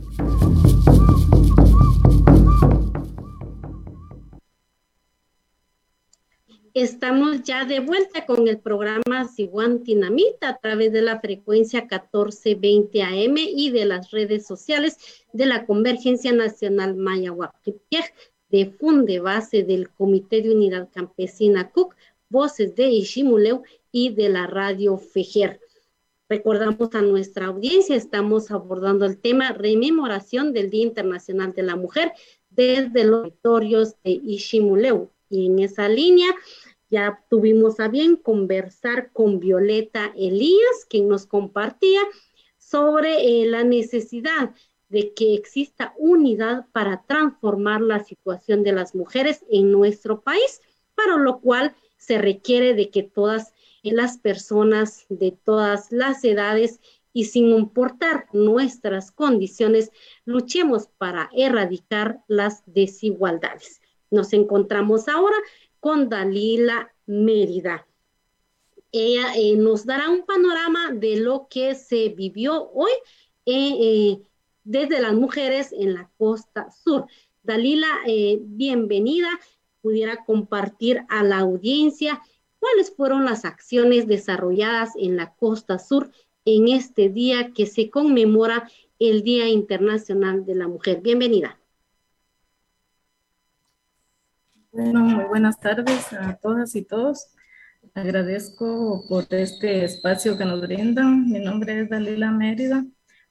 Estamos 6.74 7.44
ya 7.44 7.64
de 7.64 7.78
vuelta 7.78 8.26
con 8.26 8.48
el 8.48 8.58
programa 8.58 9.30
Tinamita 9.84 10.48
a 10.48 10.58
través 10.58 10.92
de 10.92 11.02
la 11.02 11.20
frecuencia 11.20 11.82
1420 11.82 13.00
AM 13.00 13.36
y 13.36 13.70
de 13.70 13.84
las 13.84 14.10
redes 14.10 14.44
sociales 14.44 14.96
de 15.32 15.46
la 15.46 15.66
Convergencia 15.66 16.32
Nacional 16.32 16.96
Maya 16.96 17.32
de 18.50 18.66
Funde 18.66 19.20
Base 19.20 19.62
del 19.62 19.88
Comité 19.88 20.42
de 20.42 20.52
Unidad 20.52 20.88
Campesina 20.92 21.70
CUC, 21.70 21.94
Voces 22.28 22.74
de 22.74 22.88
Ishimuleu 22.88 23.62
y 23.92 24.12
de 24.12 24.30
la 24.30 24.48
Radio 24.48 24.98
Fejer. 24.98 25.60
Recordamos 26.28 26.92
a 26.92 27.02
nuestra 27.02 27.46
audiencia, 27.46 27.94
estamos 27.94 28.50
abordando 28.50 29.06
el 29.06 29.20
tema 29.20 29.52
rememoración 29.52 30.52
del 30.52 30.70
Día 30.70 30.82
Internacional 30.82 31.52
de 31.52 31.62
la 31.62 31.76
Mujer 31.76 32.14
desde 32.50 33.04
los 33.04 33.22
territorios 33.22 33.94
de 34.02 34.10
Ishimuleu. 34.10 35.13
Y 35.34 35.46
en 35.46 35.58
esa 35.58 35.88
línea 35.88 36.28
ya 36.90 37.24
tuvimos 37.28 37.80
a 37.80 37.88
bien 37.88 38.14
conversar 38.14 39.10
con 39.12 39.40
Violeta 39.40 40.12
Elías, 40.16 40.86
quien 40.88 41.08
nos 41.08 41.26
compartía 41.26 42.00
sobre 42.56 43.42
eh, 43.42 43.46
la 43.46 43.64
necesidad 43.64 44.54
de 44.88 45.12
que 45.12 45.34
exista 45.34 45.92
unidad 45.98 46.66
para 46.70 47.02
transformar 47.08 47.80
la 47.80 48.04
situación 48.04 48.62
de 48.62 48.72
las 48.72 48.94
mujeres 48.94 49.44
en 49.50 49.72
nuestro 49.72 50.20
país, 50.20 50.60
para 50.94 51.16
lo 51.16 51.40
cual 51.40 51.74
se 51.96 52.18
requiere 52.18 52.74
de 52.74 52.90
que 52.90 53.02
todas 53.02 53.52
las 53.82 54.18
personas 54.18 55.04
de 55.08 55.32
todas 55.32 55.90
las 55.90 56.22
edades 56.22 56.78
y 57.12 57.24
sin 57.24 57.48
importar 57.48 58.26
nuestras 58.32 59.10
condiciones, 59.10 59.90
luchemos 60.24 60.86
para 60.96 61.28
erradicar 61.32 62.20
las 62.28 62.62
desigualdades. 62.66 63.80
Nos 64.14 64.32
encontramos 64.32 65.08
ahora 65.08 65.36
con 65.80 66.08
Dalila 66.08 66.94
Mérida. 67.04 67.84
Ella 68.92 69.34
eh, 69.34 69.56
nos 69.56 69.84
dará 69.84 70.08
un 70.08 70.24
panorama 70.24 70.92
de 70.92 71.16
lo 71.16 71.48
que 71.50 71.74
se 71.74 72.10
vivió 72.10 72.70
hoy 72.70 72.92
eh, 73.44 73.74
eh, 73.80 74.22
desde 74.62 75.00
las 75.02 75.14
mujeres 75.14 75.72
en 75.72 75.94
la 75.94 76.08
costa 76.16 76.70
sur. 76.70 77.06
Dalila, 77.42 77.88
bienvenida. 78.40 79.28
Pudiera 79.82 80.24
compartir 80.24 81.04
a 81.08 81.24
la 81.24 81.40
audiencia 81.40 82.22
cuáles 82.60 82.94
fueron 82.94 83.24
las 83.24 83.44
acciones 83.44 84.06
desarrolladas 84.06 84.92
en 84.96 85.16
la 85.16 85.34
costa 85.34 85.80
sur 85.80 86.10
en 86.44 86.68
este 86.68 87.08
día 87.08 87.52
que 87.52 87.66
se 87.66 87.90
conmemora 87.90 88.70
el 89.00 89.24
Día 89.24 89.48
Internacional 89.48 90.46
de 90.46 90.54
la 90.54 90.68
Mujer. 90.68 91.00
Bienvenida. 91.02 91.58
Bueno, 94.74 95.04
muy 95.04 95.24
buenas 95.26 95.60
tardes 95.60 96.12
a 96.14 96.34
todas 96.34 96.74
y 96.74 96.82
todos. 96.82 97.28
Agradezco 97.94 99.04
por 99.08 99.24
este 99.30 99.84
espacio 99.84 100.36
que 100.36 100.44
nos 100.44 100.60
brindan. 100.62 101.30
Mi 101.30 101.38
nombre 101.38 101.82
es 101.82 101.88
Dalila 101.88 102.32
Mérida. 102.32 102.84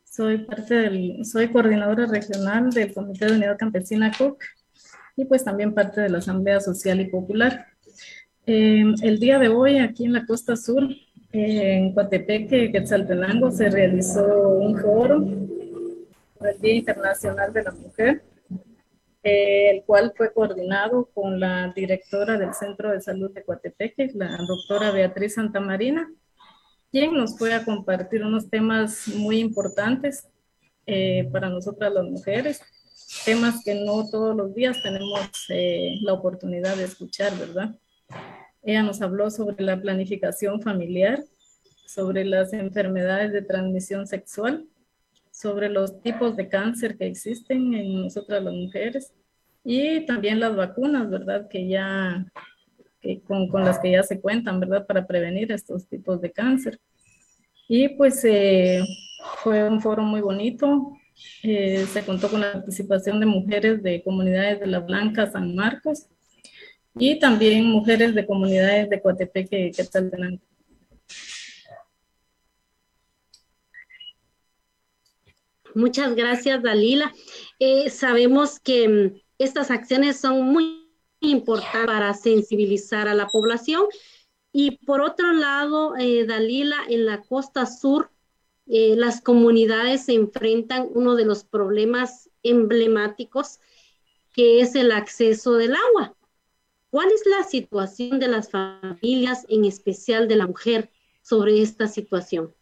Soy 0.05 0.45
parte 0.45 0.73
del, 0.73 1.25
soy 1.25 1.49
coordinadora 1.49 2.05
regional 2.05 2.69
del 2.69 2.93
Comité 2.93 3.25
de 3.25 3.33
Unidad 3.33 3.57
Campesina 3.57 4.09
CUC 4.17 4.41
y 5.17 5.25
pues 5.25 5.43
también 5.43 5.73
parte 5.73 5.99
de 5.99 6.09
la 6.09 6.19
Asamblea 6.19 6.61
Social 6.61 7.01
y 7.01 7.09
Popular. 7.09 7.67
Eh, 8.45 8.85
el 9.01 9.19
día 9.19 9.37
de 9.37 9.49
hoy 9.49 9.79
aquí 9.79 10.05
en 10.05 10.13
la 10.13 10.25
costa 10.25 10.55
sur, 10.55 10.85
eh, 11.33 11.73
en 11.73 11.93
Coatepeque, 11.93 12.71
Quetzaltenango, 12.71 13.51
se 13.51 13.69
realizó 13.69 14.47
un 14.47 14.79
foro 14.79 15.17
el 16.39 16.61
Día 16.61 16.75
Internacional 16.75 17.51
de 17.51 17.63
la 17.63 17.71
Mujer 17.71 18.23
eh, 19.23 19.69
el 19.71 19.83
cual 19.85 20.13
fue 20.17 20.33
coordinado 20.33 21.09
con 21.13 21.39
la 21.39 21.71
directora 21.73 22.37
del 22.37 22.53
Centro 22.53 22.91
de 22.91 22.99
Salud 22.99 23.31
de 23.31 23.43
Coatepeque, 23.43 24.11
la 24.15 24.37
doctora 24.45 24.91
Beatriz 24.91 25.35
Santamarina, 25.35 26.11
quien 26.91 27.13
nos 27.13 27.37
fue 27.37 27.53
a 27.53 27.63
compartir 27.63 28.23
unos 28.23 28.49
temas 28.49 29.07
muy 29.07 29.39
importantes 29.39 30.27
eh, 30.85 31.29
para 31.31 31.49
nosotras 31.49 31.93
las 31.93 32.03
mujeres, 32.03 32.61
temas 33.23 33.63
que 33.63 33.75
no 33.75 34.09
todos 34.09 34.35
los 34.35 34.53
días 34.53 34.83
tenemos 34.83 35.29
eh, 35.49 35.95
la 36.01 36.13
oportunidad 36.13 36.75
de 36.75 36.83
escuchar, 36.83 37.37
¿verdad? 37.37 37.75
Ella 38.61 38.83
nos 38.83 39.01
habló 39.01 39.31
sobre 39.31 39.63
la 39.63 39.81
planificación 39.81 40.61
familiar, 40.61 41.23
sobre 41.85 42.25
las 42.25 42.51
enfermedades 42.51 43.31
de 43.31 43.41
transmisión 43.41 44.05
sexual, 44.05 44.67
sobre 45.43 45.67
los 45.67 46.01
tipos 46.01 46.37
de 46.37 46.47
cáncer 46.47 46.97
que 46.97 47.05
existen 47.05 47.73
en 47.73 48.03
nosotras 48.03 48.41
las 48.41 48.53
mujeres 48.53 49.13
y 49.65 50.05
también 50.05 50.39
las 50.39 50.55
vacunas, 50.55 51.09
¿verdad? 51.09 51.49
Que 51.49 51.67
ya, 51.67 52.25
con, 53.25 53.49
con, 53.49 53.65
las 53.65 53.77
que 53.79 53.91
ya 53.91 54.03
se 54.03 54.21
cuentan, 54.21 54.61
¿verdad? 54.61 54.87
Para 54.87 55.05
prevenir 55.05 55.51
estos 55.51 55.85
tipos 55.89 56.21
de 56.21 56.31
cáncer. 56.31 56.79
Y 57.67 57.89
pues 57.89 58.23
eh, 58.23 58.81
fue 59.43 59.67
un 59.67 59.81
foro 59.81 60.03
muy 60.03 60.21
bonito. 60.21 60.93
Eh, 61.43 61.85
se 61.91 62.05
contó 62.05 62.29
con 62.29 62.39
la 62.39 62.53
participación 62.53 63.19
de 63.19 63.25
mujeres 63.25 63.83
de 63.83 64.01
comunidades 64.01 64.61
de 64.61 64.67
La 64.67 64.79
Blanca, 64.79 65.29
San 65.29 65.55
Marcos 65.55 66.07
y 66.95 67.19
también 67.19 67.65
mujeres 67.65 68.15
de 68.15 68.25
comunidades 68.25 68.89
de 68.89 69.01
Coatepeque, 69.01 69.71
Quetzaltenango. 69.75 70.39
Muchas 75.75 76.15
gracias, 76.15 76.61
Dalila. 76.61 77.13
Eh, 77.59 77.89
sabemos 77.89 78.59
que 78.59 78.87
mm, 78.87 79.21
estas 79.39 79.71
acciones 79.71 80.19
son 80.19 80.43
muy 80.43 80.83
importantes 81.19 81.85
para 81.85 82.13
sensibilizar 82.13 83.07
a 83.07 83.13
la 83.13 83.27
población. 83.27 83.85
Y 84.51 84.85
por 84.85 85.01
otro 85.01 85.33
lado, 85.33 85.95
eh, 85.97 86.25
Dalila, 86.25 86.77
en 86.87 87.05
la 87.05 87.21
costa 87.21 87.65
sur, 87.65 88.11
eh, 88.67 88.95
las 88.95 89.21
comunidades 89.21 90.05
se 90.05 90.13
enfrentan 90.13 90.87
uno 90.93 91.15
de 91.15 91.25
los 91.25 91.43
problemas 91.43 92.29
emblemáticos, 92.43 93.59
que 94.33 94.61
es 94.61 94.75
el 94.75 94.91
acceso 94.91 95.55
del 95.55 95.75
agua. 95.75 96.15
¿Cuál 96.89 97.09
es 97.11 97.25
la 97.25 97.43
situación 97.43 98.19
de 98.19 98.27
las 98.27 98.51
familias, 98.51 99.45
en 99.49 99.65
especial 99.65 100.27
de 100.27 100.35
la 100.35 100.45
mujer, 100.45 100.91
sobre 101.23 101.61
esta 101.61 101.87
situación? 101.87 102.53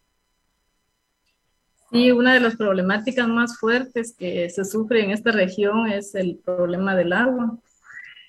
Sí, 1.92 2.10
una 2.10 2.32
de 2.32 2.40
las 2.40 2.56
problemáticas 2.56 3.28
más 3.28 3.58
fuertes 3.58 4.16
que 4.18 4.48
se 4.48 4.64
sufre 4.64 5.04
en 5.04 5.10
esta 5.10 5.30
región 5.30 5.92
es 5.92 6.14
el 6.14 6.38
problema 6.42 6.96
del 6.96 7.12
agua. 7.12 7.58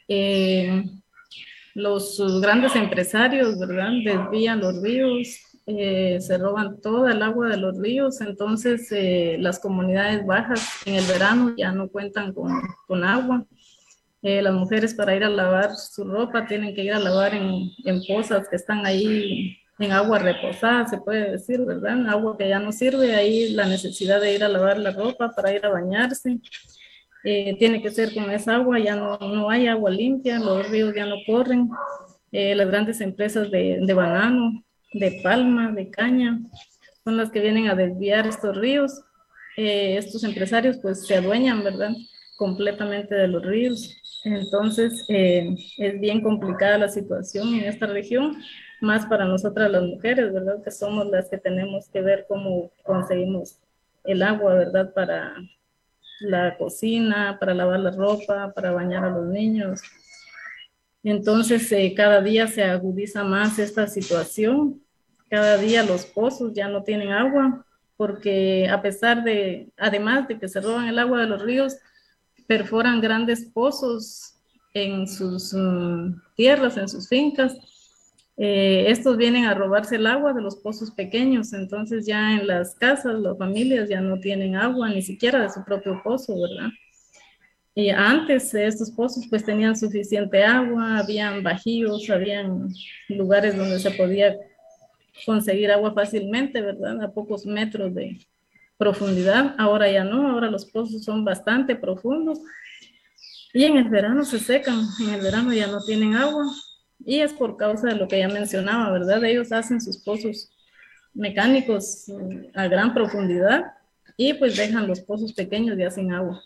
Eh, 0.09 0.83
los 1.73 2.21
grandes 2.41 2.75
empresarios, 2.75 3.57
¿verdad? 3.57 3.91
Desvían 4.03 4.59
los 4.59 4.81
ríos, 4.81 5.39
eh, 5.65 6.19
se 6.19 6.37
roban 6.37 6.81
toda 6.81 7.13
el 7.13 7.21
agua 7.23 7.47
de 7.47 7.57
los 7.57 7.79
ríos, 7.79 8.19
entonces 8.19 8.91
eh, 8.91 9.37
las 9.39 9.59
comunidades 9.59 10.25
bajas 10.25 10.81
en 10.85 10.95
el 10.95 11.05
verano 11.05 11.55
ya 11.57 11.71
no 11.71 11.87
cuentan 11.87 12.33
con, 12.33 12.51
con 12.85 13.05
agua. 13.05 13.45
las 14.21 14.53
mujeres 14.53 14.93
para 14.93 15.15
ir 15.15 15.23
a 15.23 15.29
lavar 15.29 15.75
su 15.75 16.03
ropa 16.03 16.45
tienen 16.47 16.75
que 16.75 16.83
ir 16.83 16.93
a 16.93 16.99
lavar 16.99 17.33
en, 17.33 17.69
en 17.85 18.01
pozas 18.05 18.49
que 18.49 18.57
están 18.57 18.85
ahí 18.85 19.57
en 19.83 19.91
agua 19.91 20.19
reposada, 20.19 20.87
se 20.87 20.97
puede 20.97 21.31
decir, 21.31 21.61
¿verdad? 21.61 22.07
Agua 22.07 22.37
que 22.37 22.47
ya 22.47 22.59
no 22.59 22.71
sirve, 22.71 23.15
ahí 23.15 23.49
la 23.49 23.65
necesidad 23.65 24.21
de 24.21 24.33
ir 24.33 24.43
a 24.43 24.49
lavar 24.49 24.77
la 24.77 24.91
ropa, 24.91 25.31
para 25.35 25.53
ir 25.53 25.65
a 25.65 25.69
bañarse. 25.69 26.39
Eh, 27.23 27.55
tiene 27.57 27.81
que 27.81 27.91
ser 27.91 28.13
con 28.13 28.29
esa 28.31 28.55
agua, 28.55 28.79
ya 28.79 28.95
no, 28.95 29.17
no, 29.17 29.49
hay 29.49 29.67
agua 29.67 29.89
limpia, 29.89 30.39
los 30.39 30.69
ríos 30.69 30.93
ya 30.95 31.05
no 31.05 31.15
corren. 31.25 31.69
Eh, 32.31 32.55
las 32.55 32.67
grandes 32.67 32.99
empresas 33.01 33.49
de, 33.51 33.79
de, 33.85 33.93
banano, 33.93 34.63
de 34.93 35.21
palma, 35.23 35.71
de 35.71 35.89
caña, 35.89 36.39
son 37.03 37.17
las 37.17 37.31
que 37.31 37.39
vienen 37.39 37.67
a 37.67 37.75
desviar 37.75 38.27
estos 38.27 38.57
ríos. 38.57 39.01
Eh, 39.55 39.97
estos 39.97 40.23
empresarios 40.23 40.77
pues 40.81 41.05
se 41.05 41.15
adueñan, 41.15 41.63
¿verdad? 41.63 41.91
Completamente 42.37 43.13
de 43.15 43.27
los 43.27 43.43
ríos. 43.43 43.95
Entonces 44.25 45.05
es 45.09 45.99
bien 45.99 46.21
complicada 46.21 46.77
la 46.77 46.87
situación 46.87 47.55
en 47.55 47.65
esta 47.65 47.87
región 47.87 48.37
más 48.83 49.05
para 49.05 49.25
nosotras 49.25 49.71
las 49.71 49.83
mujeres, 49.83 50.31
¿verdad? 50.33 50.61
Que 50.61 50.69
somos 50.69 51.07
las 51.09 51.29
que 51.29 51.37
tenemos 51.37 51.87
que 51.89 52.01
ver 52.01 52.25
cómo 52.27 52.69
conseguimos 52.83 53.57
el 54.03 54.21
agua, 54.21 54.53
¿verdad? 54.55 54.93
Para 54.93 55.35
la 56.19 56.57
cocina, 56.57 57.37
para 57.39 57.53
lavar 57.53 57.79
la 57.79 57.91
ropa, 57.91 58.51
para 58.53 58.71
bañar 58.71 59.05
a 59.05 59.09
los 59.09 59.25
niños. 59.25 59.81
Entonces, 61.03 61.71
eh, 61.71 61.93
cada 61.95 62.21
día 62.21 62.47
se 62.47 62.63
agudiza 62.63 63.23
más 63.23 63.57
esta 63.57 63.87
situación. 63.87 64.81
Cada 65.29 65.57
día 65.57 65.83
los 65.83 66.05
pozos 66.05 66.53
ya 66.53 66.67
no 66.67 66.83
tienen 66.83 67.11
agua, 67.11 67.65
porque 67.97 68.67
a 68.69 68.81
pesar 68.81 69.23
de, 69.23 69.69
además 69.77 70.27
de 70.27 70.37
que 70.37 70.47
se 70.47 70.61
roban 70.61 70.87
el 70.87 70.99
agua 70.99 71.21
de 71.21 71.27
los 71.27 71.41
ríos, 71.41 71.77
perforan 72.47 73.01
grandes 73.01 73.45
pozos 73.45 74.35
en 74.73 75.07
sus 75.07 75.53
mm, 75.53 76.15
tierras, 76.35 76.77
en 76.77 76.89
sus 76.89 77.07
fincas, 77.07 77.55
eh, 78.35 78.85
estos 78.87 79.17
vienen 79.17 79.45
a 79.45 79.53
robarse 79.53 79.97
el 79.97 80.07
agua 80.07 80.33
de 80.33 80.41
los 80.41 80.55
pozos 80.55 80.89
pequeños, 80.91 81.53
entonces 81.53 82.05
ya 82.05 82.33
en 82.33 82.47
las 82.47 82.73
casas, 82.75 83.19
las 83.19 83.37
familias 83.37 83.89
ya 83.89 84.01
no 84.01 84.19
tienen 84.19 84.55
agua, 84.55 84.89
ni 84.89 85.01
siquiera 85.01 85.39
de 85.41 85.49
su 85.49 85.63
propio 85.63 86.01
pozo, 86.03 86.33
¿verdad? 86.41 86.69
Y 87.75 87.89
antes 87.89 88.53
estos 88.53 88.91
pozos 88.91 89.25
pues 89.29 89.43
tenían 89.43 89.75
suficiente 89.75 90.43
agua, 90.43 90.99
habían 90.99 91.43
bajíos, 91.43 92.09
habían 92.09 92.69
lugares 93.09 93.55
donde 93.55 93.79
se 93.79 93.91
podía 93.91 94.35
conseguir 95.25 95.71
agua 95.71 95.93
fácilmente, 95.93 96.61
¿verdad? 96.61 97.03
A 97.03 97.11
pocos 97.11 97.45
metros 97.45 97.93
de 97.93 98.19
profundidad. 98.77 99.55
Ahora 99.57 99.91
ya 99.91 100.03
no, 100.03 100.31
ahora 100.31 100.49
los 100.49 100.65
pozos 100.65 101.03
son 101.03 101.23
bastante 101.23 101.75
profundos 101.75 102.39
y 103.53 103.63
en 103.63 103.77
el 103.77 103.89
verano 103.89 104.23
se 104.23 104.39
secan, 104.39 104.81
en 104.99 105.13
el 105.13 105.21
verano 105.21 105.53
ya 105.53 105.67
no 105.67 105.83
tienen 105.83 106.15
agua 106.15 106.45
y 107.05 107.19
es 107.19 107.33
por 107.33 107.57
causa 107.57 107.89
de 107.89 107.95
lo 107.95 108.07
que 108.07 108.19
ya 108.19 108.27
mencionaba, 108.27 108.91
¿verdad? 108.91 109.23
Ellos 109.23 109.51
hacen 109.51 109.81
sus 109.81 109.97
pozos 109.97 110.51
mecánicos 111.13 112.11
a 112.53 112.67
gran 112.67 112.93
profundidad 112.93 113.73
y 114.17 114.33
pues 114.33 114.55
dejan 114.55 114.87
los 114.87 115.01
pozos 115.01 115.33
pequeños 115.33 115.77
ya 115.77 115.91
sin 115.91 116.11
agua. 116.11 116.41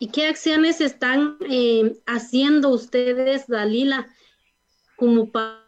¿Y 0.00 0.08
qué 0.08 0.26
acciones 0.26 0.80
están 0.80 1.38
eh, 1.50 1.98
haciendo 2.06 2.68
ustedes, 2.68 3.48
Dalila, 3.48 4.06
como 4.96 5.32
para 5.32 5.66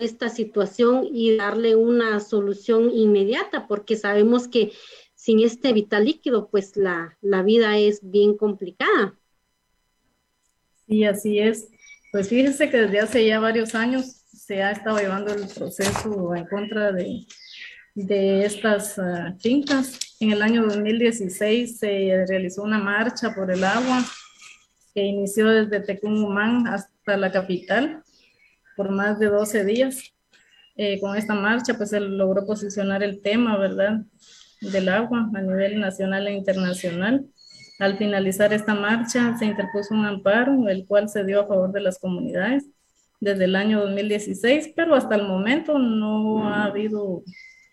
esta 0.00 0.28
situación 0.28 1.06
y 1.12 1.36
darle 1.36 1.76
una 1.76 2.18
solución 2.18 2.90
inmediata? 2.90 3.68
Porque 3.68 3.96
sabemos 3.96 4.48
que 4.48 4.72
sin 5.24 5.40
este 5.40 5.72
vital 5.72 6.04
líquido, 6.04 6.50
pues 6.50 6.76
la, 6.76 7.16
la 7.22 7.42
vida 7.42 7.78
es 7.78 8.00
bien 8.02 8.36
complicada. 8.36 9.14
Sí, 10.86 11.02
así 11.04 11.38
es. 11.38 11.70
Pues 12.12 12.28
fíjense 12.28 12.68
que 12.68 12.76
desde 12.76 13.00
hace 13.00 13.26
ya 13.26 13.40
varios 13.40 13.74
años 13.74 14.04
se 14.04 14.62
ha 14.62 14.72
estado 14.72 14.98
llevando 14.98 15.32
el 15.32 15.48
proceso 15.48 16.34
en 16.34 16.44
contra 16.44 16.92
de, 16.92 17.24
de 17.94 18.44
estas 18.44 18.98
uh, 18.98 19.34
fincas. 19.40 19.98
En 20.20 20.32
el 20.32 20.42
año 20.42 20.66
2016 20.66 21.78
se 21.78 22.26
realizó 22.28 22.62
una 22.62 22.78
marcha 22.78 23.34
por 23.34 23.50
el 23.50 23.64
agua 23.64 24.04
que 24.94 25.04
inició 25.04 25.48
desde 25.48 25.80
Tecumumán 25.80 26.66
hasta 26.66 27.16
la 27.16 27.32
capital 27.32 28.02
por 28.76 28.90
más 28.90 29.18
de 29.18 29.28
12 29.28 29.64
días. 29.64 30.12
Eh, 30.76 31.00
con 31.00 31.16
esta 31.16 31.34
marcha 31.34 31.72
pues 31.78 31.88
se 31.88 32.00
logró 32.00 32.44
posicionar 32.44 33.02
el 33.02 33.22
tema, 33.22 33.56
¿verdad? 33.56 34.02
Del 34.72 34.88
agua 34.88 35.30
a 35.34 35.40
nivel 35.40 35.80
nacional 35.80 36.26
e 36.26 36.32
internacional. 36.32 37.24
Al 37.78 37.98
finalizar 37.98 38.52
esta 38.52 38.74
marcha 38.74 39.36
se 39.36 39.46
interpuso 39.46 39.94
un 39.94 40.06
amparo, 40.06 40.68
el 40.68 40.86
cual 40.86 41.08
se 41.08 41.24
dio 41.24 41.40
a 41.40 41.46
favor 41.46 41.72
de 41.72 41.80
las 41.80 41.98
comunidades 41.98 42.64
desde 43.20 43.44
el 43.44 43.56
año 43.56 43.80
2016, 43.80 44.72
pero 44.76 44.94
hasta 44.94 45.16
el 45.16 45.26
momento 45.26 45.78
no 45.78 46.48
ha 46.48 46.64
habido 46.64 47.22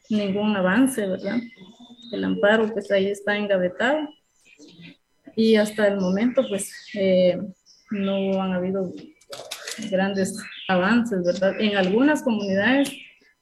ningún 0.09 0.55
avance, 0.55 1.05
¿verdad? 1.05 1.39
El 2.11 2.23
amparo 2.23 2.71
pues 2.73 2.91
ahí 2.91 3.07
está 3.07 3.37
engavetado 3.37 4.07
y 5.35 5.55
hasta 5.55 5.87
el 5.87 5.99
momento 5.99 6.43
pues 6.47 6.71
eh, 6.93 7.39
no 7.91 8.41
han 8.41 8.53
habido 8.53 8.91
grandes 9.89 10.37
avances, 10.67 11.23
¿verdad? 11.23 11.53
En 11.59 11.77
algunas 11.77 12.23
comunidades 12.23 12.91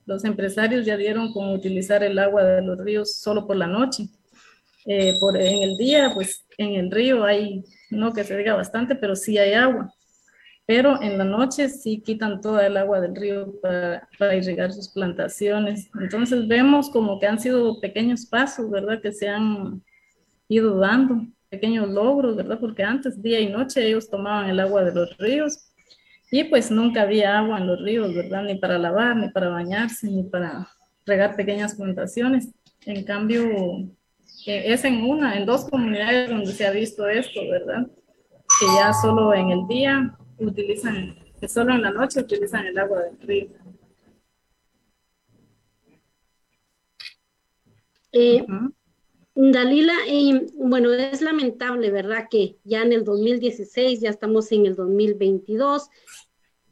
los 0.10 0.26
empresarios 0.26 0.88
ya 0.88 0.98
dieron 0.98 1.32
con 1.32 1.54
utilizar 1.54 2.04
el 2.04 2.18
agua 2.18 2.44
de 2.44 2.64
los 2.64 2.80
ríos 2.80 3.16
solo 3.18 3.46
por 3.46 3.56
la 3.56 3.68
noche. 3.68 4.10
Eh, 4.86 5.14
por, 5.20 5.38
en 5.38 5.62
el 5.62 5.78
día, 5.78 6.12
pues 6.16 6.48
en 6.58 6.74
el 6.74 6.90
río 6.90 7.24
hay, 7.24 7.64
no 7.92 8.12
que 8.12 8.24
se 8.24 8.36
diga 8.36 8.56
bastante, 8.56 8.96
pero 8.96 9.16
sí 9.16 9.38
hay 9.38 9.54
agua. 9.54 9.94
Pero 10.66 11.00
en 11.00 11.20
la 11.20 11.26
noche 11.26 11.70
sí 11.70 12.02
quitan 12.02 12.42
toda 12.42 12.66
el 12.66 12.76
agua 12.76 13.00
del 13.02 13.16
río 13.16 13.54
para, 13.62 14.08
para 14.18 14.36
irrigar 14.36 14.74
sus 14.74 14.90
plantaciones. 14.90 15.92
Entonces 16.02 16.48
vemos 16.48 16.90
como 16.90 17.20
que 17.20 17.28
han 17.28 17.40
sido 17.40 17.80
pequeños 17.80 18.26
pasos, 18.26 18.68
¿verdad? 18.72 19.02
Que 19.02 19.12
se 19.12 19.28
han 19.28 19.84
ido 20.48 20.80
dando, 20.80 21.22
pequeños 21.50 21.88
logros, 21.88 22.36
¿verdad? 22.36 22.60
Porque 22.60 22.84
antes, 22.84 23.22
día 23.22 23.40
y 23.40 23.52
noche, 23.52 23.86
ellos 23.86 24.10
tomaban 24.10 24.50
el 24.50 24.60
agua 24.60 24.84
de 24.84 24.94
los 24.94 25.16
ríos 25.18 25.69
y 26.32 26.44
pues 26.44 26.70
nunca 26.70 27.02
había 27.02 27.40
agua 27.40 27.58
en 27.58 27.68
los 27.68 27.82
ríos, 27.82 28.14
¿verdad? 28.14 28.44
Ni 28.44 28.56
para 28.56 28.78
lavar, 28.78 29.16
ni 29.16 29.30
para 29.30 29.50
bañarse, 29.50 30.08
ni 30.08 30.24
para 30.24 30.70
regar 31.06 31.36
pequeñas 31.36 31.76
plantaciones. 31.76 32.50
En 32.86 33.04
cambio, 33.04 33.44
eh, 34.46 34.64
es 34.74 34.84
en 34.86 35.04
una, 35.04 35.36
en 35.38 35.46
dos 35.46 35.66
comunidades 35.66 36.30
donde 36.30 36.52
se 36.52 36.68
ha 36.68 36.72
visto 36.72 37.08
esto, 37.08 37.42
¿verdad? 37.50 37.88
Que 38.60 38.66
ya 38.76 38.94
solo 38.94 39.34
en 39.34 39.50
el 39.50 39.68
día 39.68 40.16
utilizan, 40.38 41.16
que 41.40 41.48
solo 41.48 41.74
en 41.74 41.82
la 41.82 41.92
noche 41.92 42.20
utilizan 42.20 42.66
el 42.68 42.78
agua 42.78 43.00
del 43.04 43.20
río. 43.22 43.48
Eh, 48.12 48.46
Dalila, 49.42 49.94
eh, 50.06 50.48
bueno, 50.56 50.92
es 50.92 51.22
lamentable, 51.22 51.92
¿verdad? 51.92 52.28
Que 52.30 52.58
ya 52.66 52.82
en 52.82 52.92
el 52.92 53.06
2016, 53.06 54.02
ya 54.02 54.10
estamos 54.10 54.52
en 54.52 54.66
el 54.66 54.76
2022 54.76 55.90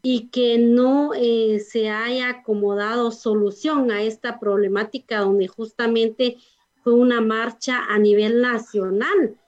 y 0.02 0.28
que 0.28 0.58
no 0.58 1.14
eh, 1.14 1.62
se 1.62 1.90
haya 1.90 2.28
acomodado 2.30 3.12
solución 3.12 3.90
a 3.90 4.04
esta 4.04 4.38
problemática 4.38 5.20
donde 5.20 5.48
justamente 5.48 6.40
fue 6.84 6.94
una 6.94 7.22
marcha 7.22 7.86
a 7.88 7.98
nivel 8.00 8.42
nacional 8.42 9.40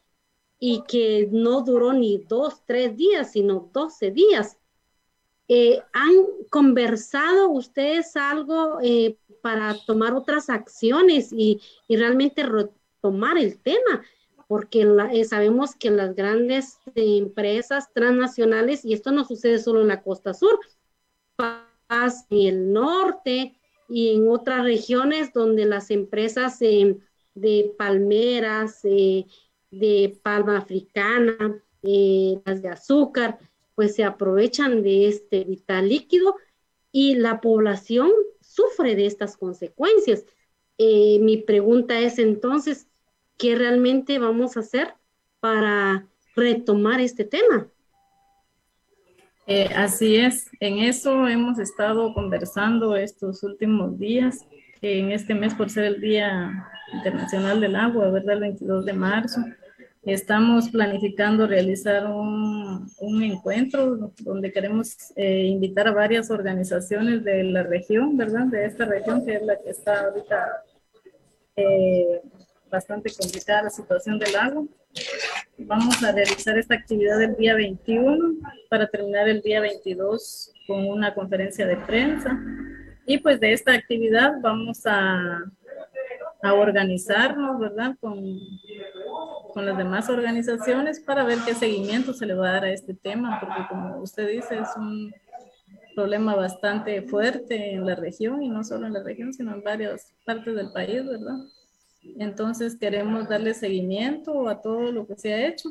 y 0.57 0.83
que 0.87 1.27
no 1.29 1.61
duró 1.63 1.91
ni 1.91 2.19
dos, 2.19 2.63
tres 2.65 2.95
días, 2.95 3.33
sino 3.33 3.69
doce 3.73 4.11
días. 4.11 4.57
Eh, 5.49 5.81
¿Han 5.91 6.25
conversado 6.49 7.49
ustedes 7.49 8.15
algo 8.15 8.79
para 9.41 9.75
tomar 9.85 10.13
otras 10.13 10.49
acciones 10.49 11.33
y 11.33 11.59
realmente 11.89 12.43
tomar 13.01 13.37
el 13.37 13.59
tema, 13.59 14.03
porque 14.49 14.81
eh, 15.13 15.25
sabemos 15.25 15.75
que 15.75 15.91
las 15.91 16.15
grandes 16.15 16.79
empresas 16.95 17.93
transnacionales, 17.93 18.83
y 18.83 18.93
esto 18.93 19.11
no 19.11 19.23
sucede 19.23 19.59
solo 19.59 19.81
en 19.81 19.89
la 19.89 20.01
costa 20.01 20.33
sur, 20.33 20.59
pasa 21.35 22.25
en 22.31 22.47
el 22.47 22.73
norte 22.73 23.53
y 23.87 24.15
en 24.15 24.27
otras 24.27 24.63
regiones 24.63 25.33
donde 25.33 25.65
las 25.65 25.91
empresas 25.91 26.59
eh, 26.63 26.97
de 27.35 27.75
palmeras, 27.77 28.79
eh, 28.85 29.27
de 29.69 30.19
palma 30.23 30.57
africana, 30.57 31.63
las 31.83 32.63
de 32.63 32.69
azúcar, 32.69 33.37
pues 33.75 33.93
se 33.93 34.03
aprovechan 34.03 34.81
de 34.81 35.09
este 35.09 35.43
vital 35.43 35.89
líquido 35.89 36.35
y 36.91 37.13
la 37.13 37.39
población 37.39 38.09
sufre 38.41 38.95
de 38.95 39.05
estas 39.05 39.37
consecuencias. 39.37 40.25
mi 40.79 41.37
pregunta 41.45 41.99
es 41.99 42.17
entonces, 42.17 42.88
qué 43.39 43.55
realmente 43.55 44.19
vamos 44.19 44.55
a 44.55 44.59
hacer 44.59 44.93
para 45.39 46.05
retomar 46.35 46.99
este 46.99 47.23
tema. 47.23 47.67
Eh, 49.47 49.69
así 49.75 50.17
es, 50.17 50.47
en 50.59 50.77
eso 50.79 51.27
hemos 51.27 51.57
estado 51.57 52.13
conversando 52.13 52.95
estos 52.95 53.41
últimos 53.41 53.97
días, 53.97 54.45
en 54.81 55.11
este 55.11 55.33
mes 55.33 55.55
por 55.55 55.71
ser 55.71 55.85
el 55.85 56.01
Día 56.01 56.67
Internacional 56.93 57.59
del 57.59 57.75
Agua, 57.75 58.11
¿verdad? 58.11 58.35
El 58.35 58.41
22 58.41 58.85
de 58.85 58.93
marzo. 58.93 59.41
Estamos 60.03 60.69
planificando 60.69 61.47
realizar 61.47 62.05
un, 62.07 62.89
un 62.99 63.23
encuentro 63.23 64.13
donde 64.19 64.51
queremos 64.51 64.95
eh, 65.15 65.45
invitar 65.45 65.87
a 65.87 65.93
varias 65.93 66.29
organizaciones 66.29 67.23
de 67.23 67.43
la 67.43 67.63
región, 67.63 68.15
¿verdad? 68.17 68.45
De 68.45 68.65
esta 68.65 68.85
región 68.85 69.25
que 69.25 69.35
es 69.35 69.41
la 69.41 69.59
que 69.59 69.71
está 69.71 70.05
ahorita 70.05 70.63
eh, 71.55 72.21
bastante 72.69 73.11
complicada 73.13 73.63
la 73.63 73.69
situación 73.69 74.19
del 74.19 74.35
agua. 74.35 74.65
Vamos 75.57 76.01
a 76.03 76.11
realizar 76.11 76.57
esta 76.57 76.75
actividad 76.75 77.21
el 77.21 77.35
día 77.35 77.55
21 77.55 78.35
para 78.69 78.87
terminar 78.87 79.27
el 79.27 79.41
día 79.41 79.59
22 79.59 80.53
con 80.67 80.87
una 80.87 81.13
conferencia 81.13 81.65
de 81.67 81.77
prensa. 81.77 82.39
Y 83.05 83.17
pues 83.17 83.39
de 83.39 83.53
esta 83.53 83.73
actividad 83.73 84.33
vamos 84.41 84.85
a, 84.85 85.43
a 86.41 86.53
organizarnos, 86.53 87.59
¿verdad? 87.59 87.95
Con, 87.99 88.39
con 89.53 89.65
las 89.65 89.77
demás 89.77 90.09
organizaciones 90.09 90.99
para 90.99 91.23
ver 91.23 91.39
qué 91.45 91.53
seguimiento 91.55 92.13
se 92.13 92.25
le 92.25 92.35
va 92.35 92.49
a 92.49 92.53
dar 92.53 92.65
a 92.65 92.71
este 92.71 92.93
tema, 92.93 93.39
porque 93.39 93.67
como 93.67 93.97
usted 94.01 94.29
dice, 94.29 94.59
es 94.59 94.69
un 94.77 95.11
problema 95.95 96.35
bastante 96.35 97.01
fuerte 97.01 97.73
en 97.73 97.85
la 97.85 97.95
región 97.95 98.41
y 98.41 98.49
no 98.49 98.63
solo 98.63 98.87
en 98.87 98.93
la 98.93 99.03
región, 99.03 99.33
sino 99.33 99.53
en 99.53 99.63
varias 99.63 100.13
partes 100.25 100.55
del 100.55 100.71
país, 100.71 101.05
¿verdad? 101.05 101.37
Entonces 102.01 102.77
queremos 102.77 103.27
darle 103.27 103.53
seguimiento 103.53 104.47
a 104.47 104.61
todo 104.61 104.91
lo 104.91 105.05
que 105.05 105.15
se 105.15 105.33
ha 105.33 105.47
hecho 105.47 105.69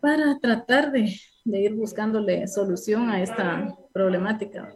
para 0.00 0.38
tratar 0.38 0.92
de, 0.92 1.14
ir 1.44 1.74
buscándole 1.74 2.46
solución 2.48 3.10
a 3.10 3.22
esta 3.22 3.76
problemática. 3.92 4.72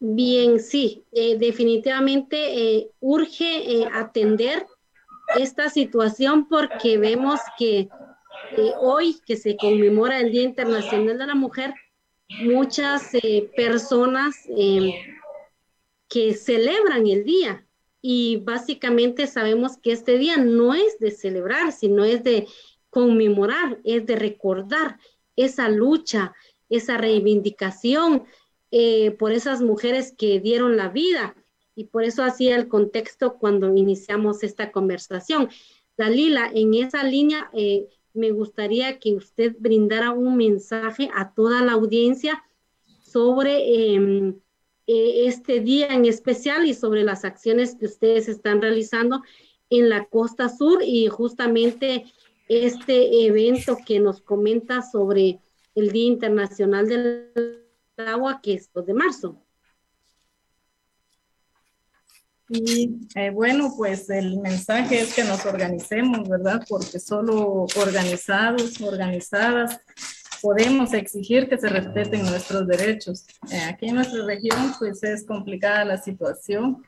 Bien, 0.00 0.60
sí, 0.60 1.04
eh, 1.12 1.36
definitivamente 1.38 2.36
eh, 2.76 2.90
urge 3.00 3.80
eh, 3.80 3.88
atender 3.92 4.64
esta 5.36 5.68
situación 5.68 6.48
porque 6.48 6.98
vemos 6.98 7.40
que 7.58 7.88
hoy 8.80 9.16
que 9.26 9.36
se 9.36 9.56
conmemora 9.56 10.20
el 10.20 10.30
Día 10.30 10.42
Internacional 10.42 11.18
de 11.18 11.26
la 11.26 11.34
Mujer, 11.34 11.74
muchas 12.44 13.10
personas 13.56 14.36
que 16.08 16.34
celebran 16.34 17.06
el 17.06 17.24
día 17.24 17.66
y 18.00 18.36
básicamente 18.38 19.26
sabemos 19.26 19.76
que 19.76 19.92
este 19.92 20.18
día 20.18 20.36
no 20.36 20.74
es 20.74 20.98
de 20.98 21.10
celebrar, 21.10 21.72
sino 21.72 22.04
es 22.04 22.22
de 22.24 22.46
conmemorar, 22.90 23.80
es 23.84 24.06
de 24.06 24.16
recordar 24.16 24.98
esa 25.36 25.68
lucha, 25.68 26.34
esa 26.68 26.96
reivindicación 26.96 28.24
eh, 28.70 29.12
por 29.12 29.32
esas 29.32 29.62
mujeres 29.62 30.14
que 30.16 30.40
dieron 30.40 30.76
la 30.76 30.88
vida. 30.88 31.34
Y 31.74 31.84
por 31.84 32.02
eso 32.02 32.24
hacía 32.24 32.56
el 32.56 32.68
contexto 32.68 33.38
cuando 33.38 33.74
iniciamos 33.74 34.42
esta 34.42 34.72
conversación. 34.72 35.48
Dalila, 35.96 36.50
en 36.52 36.74
esa 36.74 37.04
línea, 37.04 37.50
eh, 37.52 37.88
me 38.14 38.32
gustaría 38.32 38.98
que 38.98 39.14
usted 39.14 39.54
brindara 39.58 40.10
un 40.10 40.36
mensaje 40.36 41.08
a 41.14 41.32
toda 41.34 41.62
la 41.62 41.72
audiencia 41.72 42.42
sobre 43.00 43.94
em, 43.94 44.40
eh, 44.90 45.26
este 45.26 45.60
día 45.60 45.88
en 45.88 46.06
especial 46.06 46.66
y 46.66 46.72
sobre 46.72 47.04
las 47.04 47.26
acciones 47.26 47.76
que 47.78 47.84
ustedes 47.84 48.26
están 48.26 48.62
realizando 48.62 49.22
en 49.68 49.90
la 49.90 50.06
costa 50.06 50.48
sur 50.48 50.82
y 50.82 51.08
justamente 51.08 52.06
este 52.48 53.26
evento 53.26 53.76
que 53.86 54.00
nos 54.00 54.22
comenta 54.22 54.80
sobre 54.80 55.40
el 55.74 55.92
Día 55.92 56.06
Internacional 56.06 56.88
del 56.88 57.66
Agua, 57.98 58.40
que 58.42 58.54
es 58.54 58.72
2 58.72 58.86
de 58.86 58.94
marzo. 58.94 59.44
Y 62.48 62.98
eh, 63.14 63.28
bueno, 63.28 63.74
pues 63.76 64.08
el 64.08 64.38
mensaje 64.38 65.00
es 65.00 65.14
que 65.14 65.22
nos 65.22 65.44
organicemos, 65.44 66.26
¿verdad? 66.26 66.64
Porque 66.66 66.98
solo 66.98 67.66
organizados, 67.76 68.80
organizadas, 68.80 69.82
podemos 70.40 70.92
exigir 70.94 71.48
que 71.48 71.58
se 71.58 71.68
respeten 71.68 72.22
nuestros 72.22 72.66
derechos. 72.66 73.26
Eh, 73.50 73.60
aquí 73.68 73.88
en 73.88 73.96
nuestra 73.96 74.24
región, 74.24 74.72
pues 74.78 75.02
es 75.02 75.24
complicada 75.26 75.84
la 75.84 75.96
situación. 75.96 76.82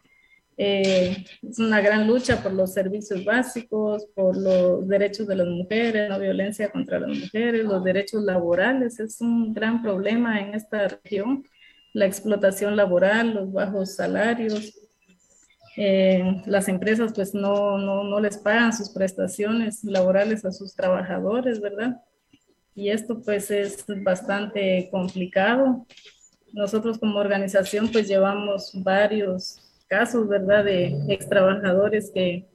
Eh, 0.56 1.24
es 1.42 1.58
una 1.58 1.80
gran 1.80 2.06
lucha 2.06 2.42
por 2.42 2.52
los 2.52 2.72
servicios 2.72 3.24
básicos, 3.24 4.06
por 4.14 4.36
los 4.36 4.86
derechos 4.86 5.26
de 5.26 5.36
las 5.36 5.46
mujeres, 5.46 6.08
la 6.10 6.18
violencia 6.18 6.70
contra 6.70 7.00
las 7.00 7.16
mujeres, 7.16 7.64
los 7.64 7.82
derechos 7.82 8.22
laborales. 8.22 9.00
Es 9.00 9.20
un 9.20 9.54
gran 9.54 9.82
problema 9.82 10.40
en 10.40 10.54
esta 10.54 10.88
región. 10.88 11.44
La 11.94 12.06
explotación 12.06 12.76
laboral, 12.76 13.34
los 13.34 13.52
bajos 13.52 13.96
salarios, 13.96 14.74
eh, 15.76 16.42
las 16.46 16.68
empresas 16.68 17.12
pues 17.14 17.32
no, 17.32 17.78
no, 17.78 18.04
no, 18.04 18.20
les 18.20 18.36
pagan 18.36 18.72
sus 18.72 18.90
prestaciones 18.90 19.82
laborales 19.82 20.44
a 20.44 20.52
sus 20.52 20.74
trabajadores, 20.74 21.60
¿verdad? 21.60 22.02
Y 22.74 22.90
esto 22.90 23.20
pues 23.22 23.50
es 23.50 23.84
bastante 24.04 24.88
complicado. 24.90 25.86
Nosotros 26.52 26.98
como 26.98 27.18
organización 27.18 27.90
pues 27.90 28.08
llevamos 28.08 28.70
varios 28.74 29.58
casos, 29.88 30.28
¿verdad? 30.28 30.64
De 30.64 30.96
ex 31.08 31.28
trabajadores 31.28 32.10
que 32.14 32.46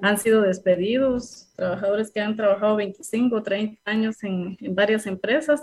han 0.00 0.18
sido 0.18 0.42
despedidos, 0.42 1.48
trabajadores 1.56 2.10
que 2.10 2.20
han 2.20 2.36
trabajado 2.36 2.76
25 2.76 3.36
o 3.36 3.42
30 3.42 3.80
años 3.84 4.22
en, 4.24 4.56
en 4.60 4.74
varias 4.74 5.06
empresas 5.06 5.60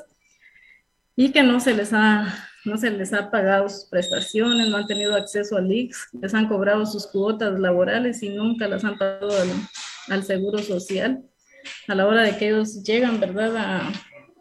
y 1.16 1.32
que 1.32 1.44
no 1.44 1.60
se 1.60 1.74
les 1.74 1.92
ha 1.94 2.50
no 2.66 2.78
se 2.78 2.92
les 2.92 3.14
ha 3.14 3.32
pagado 3.32 3.70
sus 3.70 3.86
prestaciones, 3.86 4.68
no 4.68 4.78
han 4.78 4.88
tenido 4.88 5.16
acceso 5.16 5.58
al 5.58 5.72
IX, 5.72 5.96
les 6.22 6.34
han 6.34 6.48
cobrado 6.48 6.86
sus 6.86 7.08
cuotas 7.08 7.60
laborales 7.60 8.22
y 8.24 8.30
nunca 8.30 8.68
las 8.68 8.84
han 8.84 8.98
pagado 8.98 9.32
al, 10.10 10.24
seguro 10.24 10.60
social. 10.60 11.24
A 11.88 11.96
la 11.96 12.08
hora 12.08 12.24
de 12.24 12.38
que 12.38 12.50
ellos 12.50 12.84
llegan, 12.84 13.20
¿verdad?, 13.20 13.92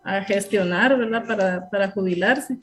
a, 0.04 0.22
gestionar, 0.24 0.96
¿verdad?, 0.96 1.26
para, 1.26 1.68
para 1.70 1.90
jubilarse. 1.90 2.59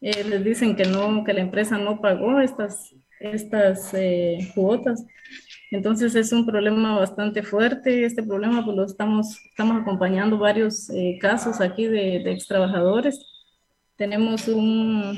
Eh, 0.00 0.24
les 0.24 0.44
dicen 0.44 0.74
que 0.76 0.84
no, 0.84 1.24
que 1.24 1.32
la 1.32 1.40
empresa 1.40 1.78
no 1.78 2.00
pagó 2.00 2.40
estas, 2.40 2.94
estas 3.20 3.94
eh, 3.94 4.50
cuotas. 4.54 5.04
Entonces 5.70 6.14
es 6.14 6.32
un 6.32 6.46
problema 6.46 6.98
bastante 6.98 7.42
fuerte. 7.42 8.04
Este 8.04 8.22
problema 8.22 8.64
pues 8.64 8.76
lo 8.76 8.84
estamos, 8.84 9.38
estamos 9.50 9.80
acompañando 9.80 10.38
varios 10.38 10.90
eh, 10.90 11.18
casos 11.20 11.60
aquí 11.60 11.86
de, 11.86 12.20
de 12.24 12.32
ex 12.32 12.48
tenemos 13.96 14.48
un, 14.48 15.16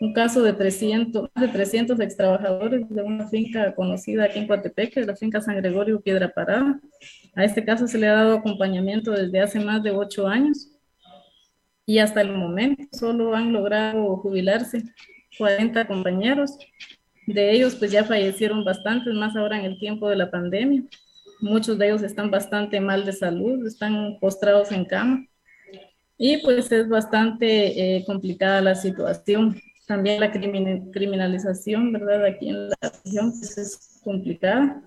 un 0.00 0.12
caso 0.12 0.42
de 0.42 0.52
300, 0.52 1.30
de 1.34 1.48
300 1.48 1.98
ex 2.00 2.16
trabajadores 2.16 2.88
de 2.88 3.02
una 3.02 3.28
finca 3.28 3.74
conocida 3.74 4.24
aquí 4.24 4.38
en 4.38 4.46
Coatepeque, 4.46 5.04
la 5.04 5.16
finca 5.16 5.40
San 5.40 5.56
Gregorio 5.56 6.00
Piedra 6.00 6.32
Parada. 6.32 6.80
A 7.36 7.44
este 7.44 7.64
caso 7.64 7.86
se 7.88 7.98
le 7.98 8.08
ha 8.08 8.14
dado 8.14 8.38
acompañamiento 8.38 9.10
desde 9.10 9.40
hace 9.40 9.58
más 9.58 9.82
de 9.82 9.90
ocho 9.90 10.28
años 10.28 10.70
y 11.86 11.98
hasta 11.98 12.20
el 12.20 12.32
momento 12.32 12.84
solo 12.92 13.34
han 13.34 13.52
logrado 13.52 14.16
jubilarse 14.18 14.82
40 15.38 15.86
compañeros. 15.86 16.56
De 17.26 17.52
ellos 17.52 17.74
pues 17.74 17.90
ya 17.90 18.04
fallecieron 18.04 18.64
bastantes, 18.64 19.14
más 19.14 19.34
ahora 19.36 19.58
en 19.58 19.64
el 19.64 19.78
tiempo 19.78 20.08
de 20.08 20.16
la 20.16 20.30
pandemia. 20.30 20.84
Muchos 21.40 21.76
de 21.78 21.86
ellos 21.86 22.02
están 22.02 22.30
bastante 22.30 22.80
mal 22.80 23.04
de 23.04 23.12
salud, 23.12 23.66
están 23.66 24.18
postrados 24.20 24.70
en 24.72 24.84
cama 24.84 25.26
y 26.16 26.38
pues 26.38 26.70
es 26.70 26.88
bastante 26.88 27.96
eh, 27.96 28.04
complicada 28.06 28.60
la 28.60 28.74
situación. 28.74 29.60
También 29.86 30.20
la 30.20 30.32
criminalización, 30.32 31.92
¿verdad? 31.92 32.24
Aquí 32.24 32.48
en 32.48 32.70
la 32.70 32.76
región 32.80 33.32
pues 33.32 33.58
es 33.58 34.00
complicada. 34.02 34.82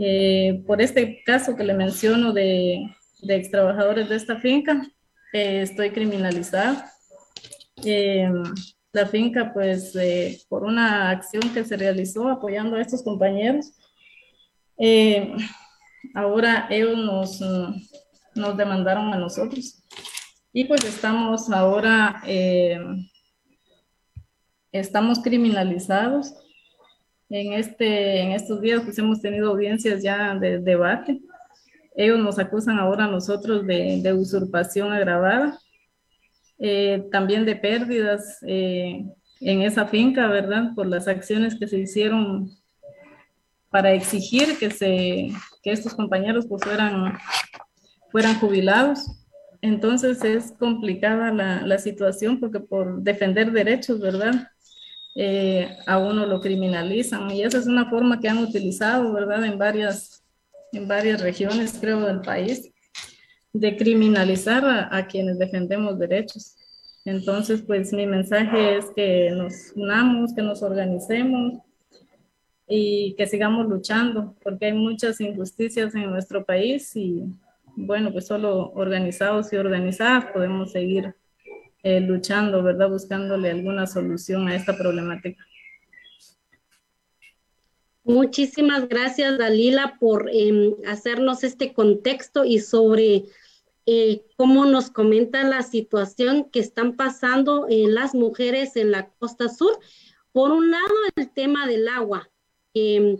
Eh, 0.00 0.64
por 0.66 0.80
este 0.80 1.22
caso 1.24 1.54
que 1.54 1.62
le 1.62 1.74
menciono 1.74 2.32
de, 2.32 2.90
de 3.20 3.36
ex 3.36 3.50
trabajadores 3.50 4.08
de 4.08 4.16
esta 4.16 4.40
finca, 4.40 4.82
eh, 5.32 5.60
estoy 5.62 5.90
criminalizada. 5.90 6.90
la 8.92 9.06
finca, 9.06 9.52
pues, 9.52 9.92
por 10.48 10.64
una 10.64 11.10
acción 11.10 11.42
que 11.54 11.64
se 11.64 11.76
realizó 11.76 12.28
apoyando 12.28 12.76
a 12.76 12.80
estos 12.80 13.04
compañeros, 13.04 13.72
ahora 16.14 16.66
ellos 16.70 16.96
nos, 16.98 17.40
nos 18.34 18.56
demandaron 18.56 19.12
a 19.14 19.18
nosotros 19.18 19.80
y 20.52 20.64
pues 20.64 20.84
estamos 20.84 21.50
ahora, 21.50 22.22
eh, 22.26 22.78
estamos 24.72 25.20
criminalizados. 25.20 26.34
En, 27.30 27.52
este, 27.52 28.20
en 28.20 28.32
estos 28.32 28.60
días 28.60 28.82
pues 28.84 28.98
hemos 28.98 29.20
tenido 29.20 29.50
audiencias 29.50 30.02
ya 30.02 30.34
de 30.34 30.58
debate. 30.58 31.20
Ellos 31.96 32.18
nos 32.18 32.38
acusan 32.38 32.78
ahora 32.78 33.04
a 33.04 33.10
nosotros 33.10 33.66
de, 33.66 34.12
usurpación 34.12 34.92
agravada, 34.92 35.58
eh, 36.58 37.06
también 37.10 37.44
de 37.44 37.56
pérdidas 37.56 38.38
eh, 38.46 39.04
en 39.40 39.62
esa 39.62 39.86
finca, 39.86 40.26
¿verdad? 40.26 40.74
Por 40.74 40.86
las 40.86 41.08
acciones 41.08 41.56
que 41.58 41.66
se 41.66 41.78
hicieron 41.78 42.50
para 43.70 43.92
exigir 43.92 44.58
que, 44.58 44.70
se, 44.70 45.30
que 45.62 45.72
estos 45.72 45.94
compañeros 45.94 46.46
pues 46.48 46.62
fueran, 46.62 47.16
fueran 48.10 48.34
jubilados. 48.40 49.06
Entonces 49.62 50.24
es 50.24 50.52
complicada 50.58 51.32
la, 51.32 51.78
situación 51.78 52.40
porque 52.40 52.60
por 52.60 53.02
defender 53.02 53.52
derechos, 53.52 54.00
¿verdad? 54.00 54.48
Eh, 55.14 55.76
a 55.86 55.98
uno 55.98 56.24
lo 56.24 56.40
criminalizan 56.40 57.30
y 57.32 57.42
esa 57.42 57.58
es 57.58 57.66
una 57.66 57.90
forma 57.90 58.20
que 58.20 58.28
han 58.28 58.38
utilizado, 58.38 59.12
¿verdad? 59.12 59.44
En 59.44 59.58
varias, 59.58 60.22
en 60.72 60.86
varias 60.86 61.20
regiones, 61.20 61.76
creo, 61.80 62.00
del 62.00 62.20
país, 62.20 62.70
de 63.52 63.76
criminalizar 63.76 64.88
a, 64.92 65.06
quienes 65.08 65.38
defendemos 65.38 65.98
derechos. 65.98 66.56
Entonces, 67.04 67.62
pues 67.62 67.92
mi 67.92 68.06
mensaje 68.06 68.76
es 68.76 68.86
que 68.94 69.30
nos 69.30 69.72
unamos, 69.74 70.32
que 70.32 70.42
nos 70.42 70.62
organicemos 70.62 71.54
y 72.68 73.14
que 73.16 73.26
sigamos 73.26 73.66
luchando, 73.66 74.36
porque 74.42 74.66
hay 74.66 74.74
muchas 74.74 75.20
injusticias 75.20 75.92
en 75.94 76.10
nuestro 76.10 76.44
país 76.44 76.94
y 76.94 77.24
bueno, 77.74 78.12
pues 78.12 78.26
solo 78.26 78.70
organizados 78.74 79.52
y 79.52 79.56
organizadas 79.56 80.26
podemos 80.32 80.70
seguir 80.70 81.14
eh, 81.82 82.00
luchando, 82.00 82.62
¿verdad? 82.62 82.90
Buscándole 82.90 83.50
alguna 83.50 83.86
solución 83.86 84.48
a 84.48 84.56
esta 84.56 84.76
problemática. 84.76 85.44
Muchísimas 88.02 88.88
gracias, 88.88 89.38
Dalila, 89.38 89.96
por 90.00 90.30
em, 90.32 90.74
hacernos 90.86 91.44
este 91.44 91.72
contexto 91.72 92.44
y 92.44 92.58
sobre 92.58 93.24
eh, 93.86 94.24
cómo 94.36 94.66
nos 94.66 94.90
comenta 94.90 95.44
la 95.44 95.62
situación 95.62 96.50
que 96.50 96.60
están 96.60 96.96
pasando 96.96 97.66
en 97.68 97.94
las 97.94 98.14
mujeres 98.14 98.76
en 98.76 98.90
la 98.90 99.10
costa 99.10 99.48
sur. 99.48 99.78
Por 100.32 100.50
un 100.50 100.70
lado, 100.70 100.94
el 101.16 101.30
tema 101.30 101.66
del 101.66 101.88
agua. 101.88 102.30
Em, 102.74 103.18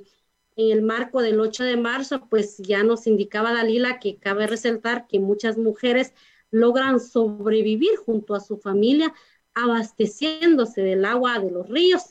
en 0.57 0.71
el 0.71 0.83
marco 0.83 1.23
del 1.23 1.41
8 1.41 1.65
de 1.65 1.77
marzo, 1.77 2.27
pues 2.29 2.59
ya 2.59 2.83
nos 2.83 3.07
indicaba 3.07 3.53
Dalila 3.53 3.99
que 3.99 4.19
cabe 4.19 4.47
resaltar 4.47 5.07
que 5.07 5.19
muchas 5.19 5.57
mujeres 5.57 6.15
logran 6.51 7.01
sobrevivir 7.01 7.97
junto 7.97 8.35
a 8.35 8.41
su 8.41 8.59
familia 8.59 9.13
abasteciéndose 9.55 10.83
del 10.83 11.05
agua 11.05 11.39
de 11.39 11.51
los 11.51 11.69
ríos, 11.69 12.03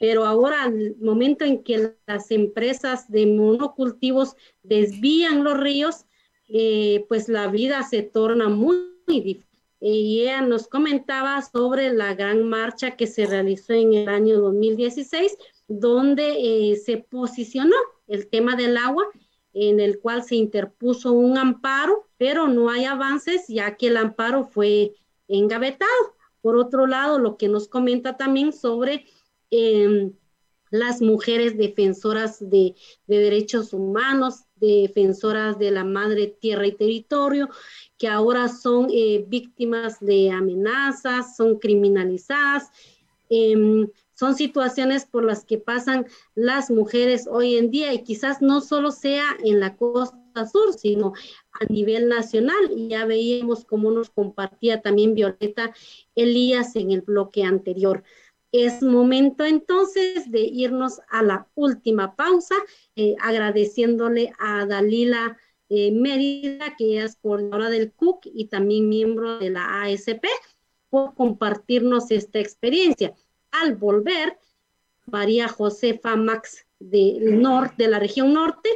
pero 0.00 0.24
ahora 0.24 0.64
al 0.64 0.96
momento 1.00 1.44
en 1.44 1.62
que 1.62 1.94
las 2.06 2.30
empresas 2.30 3.10
de 3.10 3.26
monocultivos 3.26 4.36
desvían 4.62 5.44
los 5.44 5.58
ríos, 5.58 6.06
eh, 6.48 7.04
pues 7.08 7.28
la 7.28 7.46
vida 7.48 7.82
se 7.84 8.02
torna 8.02 8.48
muy, 8.48 8.92
difícil. 9.06 9.46
Y 9.80 10.22
ella 10.22 10.42
nos 10.42 10.68
comentaba 10.68 11.42
sobre 11.42 11.92
la 11.92 12.14
gran 12.14 12.48
marcha 12.48 12.96
que 12.96 13.08
se 13.08 13.26
realizó 13.26 13.72
en 13.72 13.94
el 13.94 14.08
año 14.08 14.40
2016, 14.40 15.36
donde 15.66 16.36
eh, 16.72 16.76
se 16.76 16.98
posicionó 16.98 17.76
el 18.06 18.28
tema 18.28 18.54
del 18.54 18.76
agua, 18.76 19.04
en 19.54 19.80
el 19.80 19.98
cual 19.98 20.22
se 20.24 20.36
interpuso 20.36 21.12
un 21.12 21.38
amparo, 21.38 22.08
pero 22.16 22.48
no 22.48 22.70
hay 22.70 22.84
avances 22.84 23.46
ya 23.48 23.76
que 23.76 23.88
el 23.88 23.96
amparo 23.96 24.44
fue 24.44 24.92
engavetado. 25.28 25.90
Por 26.40 26.56
otro 26.56 26.86
lado, 26.86 27.18
lo 27.18 27.36
que 27.36 27.48
nos 27.48 27.68
comenta 27.68 28.16
también 28.16 28.52
sobre 28.52 29.06
em, 29.50 30.12
las 30.70 31.02
mujeres 31.02 31.56
defensoras 31.56 32.38
de, 32.40 32.74
derechos 33.06 33.72
humanos, 33.74 34.44
defensoras 34.56 35.58
de 35.58 35.70
la 35.70 35.84
madre 35.84 36.28
tierra 36.28 36.66
y 36.66 36.72
territorio, 36.72 37.50
que 37.98 38.08
ahora 38.08 38.48
son 38.48 38.88
eh, 38.90 39.24
víctimas 39.28 40.00
de 40.00 40.30
amenazas, 40.30 41.36
son 41.36 41.58
criminalizadas. 41.58 42.70
Em, 43.28 43.86
son 44.22 44.36
situaciones 44.36 45.04
por 45.04 45.24
las 45.24 45.44
que 45.44 45.58
pasan 45.58 46.06
las 46.36 46.70
mujeres 46.70 47.26
hoy 47.28 47.56
en 47.56 47.72
día 47.72 47.92
y 47.92 48.04
quizás 48.04 48.40
no 48.40 48.60
solo 48.60 48.92
sea 48.92 49.24
en 49.42 49.58
la 49.58 49.74
costa 49.76 50.46
sur, 50.46 50.74
sino 50.74 51.12
a 51.50 51.64
nivel 51.64 52.08
nacional. 52.08 52.70
Ya 52.88 53.04
veíamos 53.04 53.64
cómo 53.64 53.90
nos 53.90 54.10
compartía 54.10 54.80
también 54.80 55.16
Violeta 55.16 55.74
Elías 56.14 56.76
en 56.76 56.92
el 56.92 57.00
bloque 57.00 57.42
anterior. 57.42 58.04
Es 58.52 58.80
momento 58.80 59.44
entonces 59.44 60.30
de 60.30 60.42
irnos 60.42 61.00
a 61.08 61.24
la 61.24 61.48
última 61.56 62.14
pausa, 62.14 62.54
eh, 62.94 63.16
agradeciéndole 63.20 64.32
a 64.38 64.66
Dalila 64.66 65.36
eh, 65.68 65.90
Mérida, 65.90 66.76
que 66.78 67.02
es 67.02 67.16
coordinadora 67.16 67.70
del 67.70 67.90
CUC 67.90 68.26
y 68.32 68.44
también 68.44 68.88
miembro 68.88 69.40
de 69.40 69.50
la 69.50 69.82
ASP, 69.82 70.26
por 70.90 71.12
compartirnos 71.16 72.12
esta 72.12 72.38
experiencia. 72.38 73.16
Al 73.52 73.76
volver, 73.76 74.38
María 75.06 75.46
Josefa 75.48 76.16
Max 76.16 76.66
del 76.80 77.40
norte, 77.40 77.84
de 77.84 77.88
la 77.88 77.98
región 77.98 78.32
norte, 78.32 78.70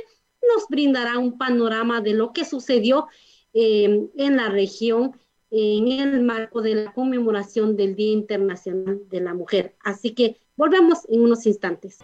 nos 0.55 0.69
brindará 0.69 1.19
un 1.19 1.39
panorama 1.39 2.01
de 2.01 2.13
lo 2.13 2.33
que 2.33 2.45
sucedió 2.45 3.09
eh, 3.53 4.09
en 4.17 4.37
la 4.37 4.49
región 4.49 5.17
en 5.51 5.89
el 5.89 6.23
marco 6.23 6.61
de 6.61 6.75
la 6.75 6.93
conmemoración 6.93 7.77
del 7.77 7.95
Día 7.95 8.13
Internacional 8.13 9.01
de 9.09 9.21
la 9.21 9.33
Mujer. 9.33 9.77
Así 9.83 10.15
que 10.15 10.37
volvemos 10.57 11.01
en 11.09 11.23
unos 11.23 11.47
instantes. 11.47 11.99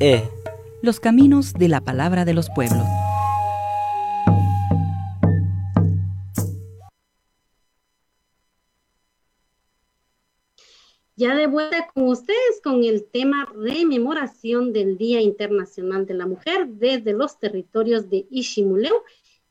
E. 0.00 0.22
Los 0.82 1.00
caminos 1.00 1.54
de 1.54 1.68
la 1.68 1.80
palabra 1.80 2.24
de 2.24 2.34
los 2.34 2.50
pueblos. 2.50 2.86
Ya 11.18 11.34
de 11.34 11.48
vuelta 11.48 11.88
con 11.92 12.04
ustedes 12.04 12.60
con 12.62 12.84
el 12.84 13.04
tema 13.04 13.52
rememoración 13.52 14.72
del 14.72 14.96
Día 14.96 15.20
Internacional 15.20 16.06
de 16.06 16.14
la 16.14 16.28
Mujer 16.28 16.68
desde 16.68 17.12
los 17.12 17.40
territorios 17.40 18.08
de 18.08 18.28
Ishimuleu. 18.30 19.02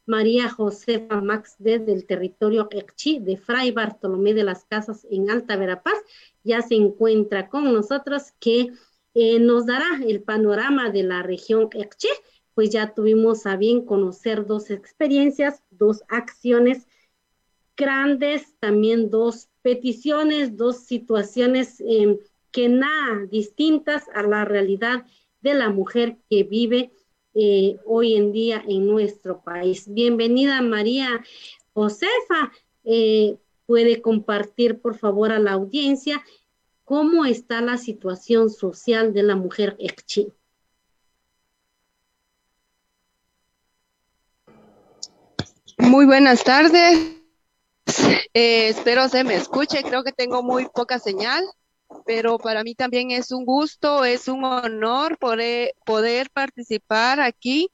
María 0.05 0.47
Josefa 0.47 1.19
Max 1.19 1.57
desde 1.59 1.91
el 1.91 2.05
territorio 2.05 2.69
Ekchi 2.71 3.19
de 3.19 3.35
Fray 3.35 3.71
Bartolomé 3.71 4.33
de 4.33 4.45
las 4.45 4.63
Casas 4.63 5.05
en 5.11 5.29
Alta 5.29 5.57
Verapaz 5.57 5.97
ya 6.41 6.61
se 6.61 6.75
encuentra 6.75 7.49
con 7.49 7.65
nosotros 7.73 8.31
que 8.39 8.71
eh, 9.13 9.39
nos 9.41 9.65
dará 9.65 9.99
el 10.07 10.23
panorama 10.23 10.89
de 10.89 11.03
la 11.03 11.21
región 11.21 11.67
Ekchi. 11.73 12.07
Pues 12.53 12.69
ya 12.69 12.93
tuvimos 12.93 13.45
a 13.45 13.57
bien 13.57 13.85
conocer 13.85 14.45
dos 14.45 14.69
experiencias, 14.69 15.61
dos 15.69 16.01
acciones 16.07 16.87
grandes, 17.75 18.55
también 18.61 19.09
dos 19.09 19.49
peticiones, 19.67 20.55
dos 20.55 20.85
situaciones 20.85 21.83
em, 21.85 22.17
que 22.51 22.69
nada 22.69 23.25
distintas 23.29 24.05
a 24.15 24.23
la 24.23 24.45
realidad 24.45 25.05
de 25.41 25.55
la 25.55 25.69
mujer 25.69 26.15
que 26.29 26.43
vive 26.43 26.93
eh, 27.33 27.75
hoy 27.85 28.15
en 28.15 28.31
día 28.31 28.63
en 28.65 28.87
nuestro 28.87 29.41
país. 29.43 29.93
Bienvenida 29.93 30.61
María 30.61 31.21
Josefa. 31.73 32.53
Eh, 32.85 33.35
puede 33.65 34.01
compartir 34.01 34.79
por 34.79 34.97
favor 34.97 35.33
a 35.33 35.39
la 35.39 35.51
audiencia 35.51 36.23
cómo 36.85 37.25
está 37.25 37.59
la 37.59 37.75
situación 37.75 38.49
social 38.49 39.13
de 39.13 39.23
la 39.23 39.35
mujer 39.35 39.75
ekchi. 39.79 40.31
Muy 45.77 46.05
buenas 46.05 46.45
tardes. 46.45 47.16
Eh, 48.33 48.69
espero 48.69 49.09
se 49.09 49.23
me 49.23 49.35
escuche, 49.35 49.83
creo 49.83 50.03
que 50.03 50.11
tengo 50.11 50.43
muy 50.43 50.67
poca 50.69 50.99
señal, 50.99 51.43
pero 52.05 52.37
para 52.37 52.63
mí 52.63 52.75
también 52.75 53.11
es 53.11 53.31
un 53.31 53.45
gusto, 53.45 54.05
es 54.05 54.27
un 54.27 54.43
honor 54.43 55.17
poder, 55.17 56.29
participar 56.31 57.19
aquí 57.19 57.69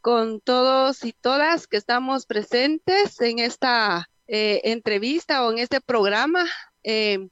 con 0.00 0.40
todos 0.40 1.04
y 1.04 1.12
todas 1.12 1.66
que 1.66 1.76
estamos 1.76 2.26
presentes 2.26 3.20
en 3.20 3.38
esta 3.38 4.08
eh, 4.26 4.60
entrevista 4.64 5.44
o 5.46 5.52
en 5.52 5.58
este 5.58 5.80
programa. 5.80 6.46
Eh, 6.82 7.28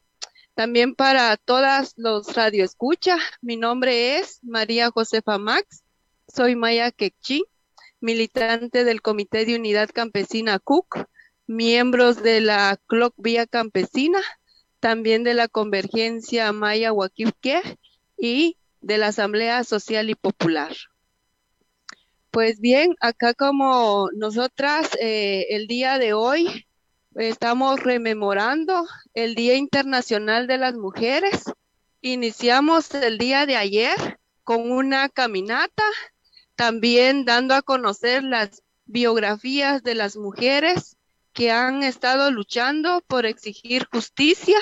también 0.54 0.94
para 0.94 1.36
todas 1.36 1.92
los 1.96 2.34
radioescucha, 2.34 3.18
mi 3.40 3.56
nombre 3.56 4.18
es 4.18 4.38
María 4.42 4.90
Josefa 4.90 5.38
Max, 5.38 5.82
soy 6.28 6.56
Maya 6.56 6.90
Quechí, 6.92 7.44
militante 8.00 8.84
del 8.84 9.02
Comité 9.02 9.44
de 9.44 9.56
Unidad 9.56 9.90
Campesina 9.92 10.58
CUC 10.58 11.06
miembros 11.46 12.22
de 12.22 12.40
la 12.40 12.78
CLOC 12.86 13.14
Vía 13.16 13.46
Campesina, 13.46 14.20
también 14.80 15.24
de 15.24 15.34
la 15.34 15.48
Convergencia 15.48 16.52
Maya 16.52 16.92
Huaquipque 16.92 17.60
y 18.16 18.56
de 18.80 18.98
la 18.98 19.08
Asamblea 19.08 19.64
Social 19.64 20.10
y 20.10 20.14
Popular. 20.14 20.76
Pues 22.30 22.60
bien, 22.60 22.94
acá 23.00 23.34
como 23.34 24.10
nosotras 24.14 24.90
eh, 25.00 25.46
el 25.50 25.66
día 25.66 25.98
de 25.98 26.12
hoy 26.12 26.66
estamos 27.14 27.82
rememorando 27.82 28.86
el 29.14 29.34
Día 29.34 29.54
Internacional 29.56 30.46
de 30.46 30.58
las 30.58 30.74
Mujeres. 30.74 31.44
Iniciamos 32.02 32.94
el 32.94 33.16
día 33.16 33.46
de 33.46 33.56
ayer 33.56 34.18
con 34.44 34.70
una 34.70 35.08
caminata, 35.08 35.84
también 36.54 37.24
dando 37.24 37.54
a 37.54 37.62
conocer 37.62 38.22
las 38.22 38.62
biografías 38.84 39.82
de 39.82 39.94
las 39.94 40.16
mujeres 40.16 40.95
que 41.36 41.50
han 41.50 41.82
estado 41.82 42.30
luchando 42.30 43.04
por 43.06 43.26
exigir 43.26 43.86
justicia. 43.92 44.58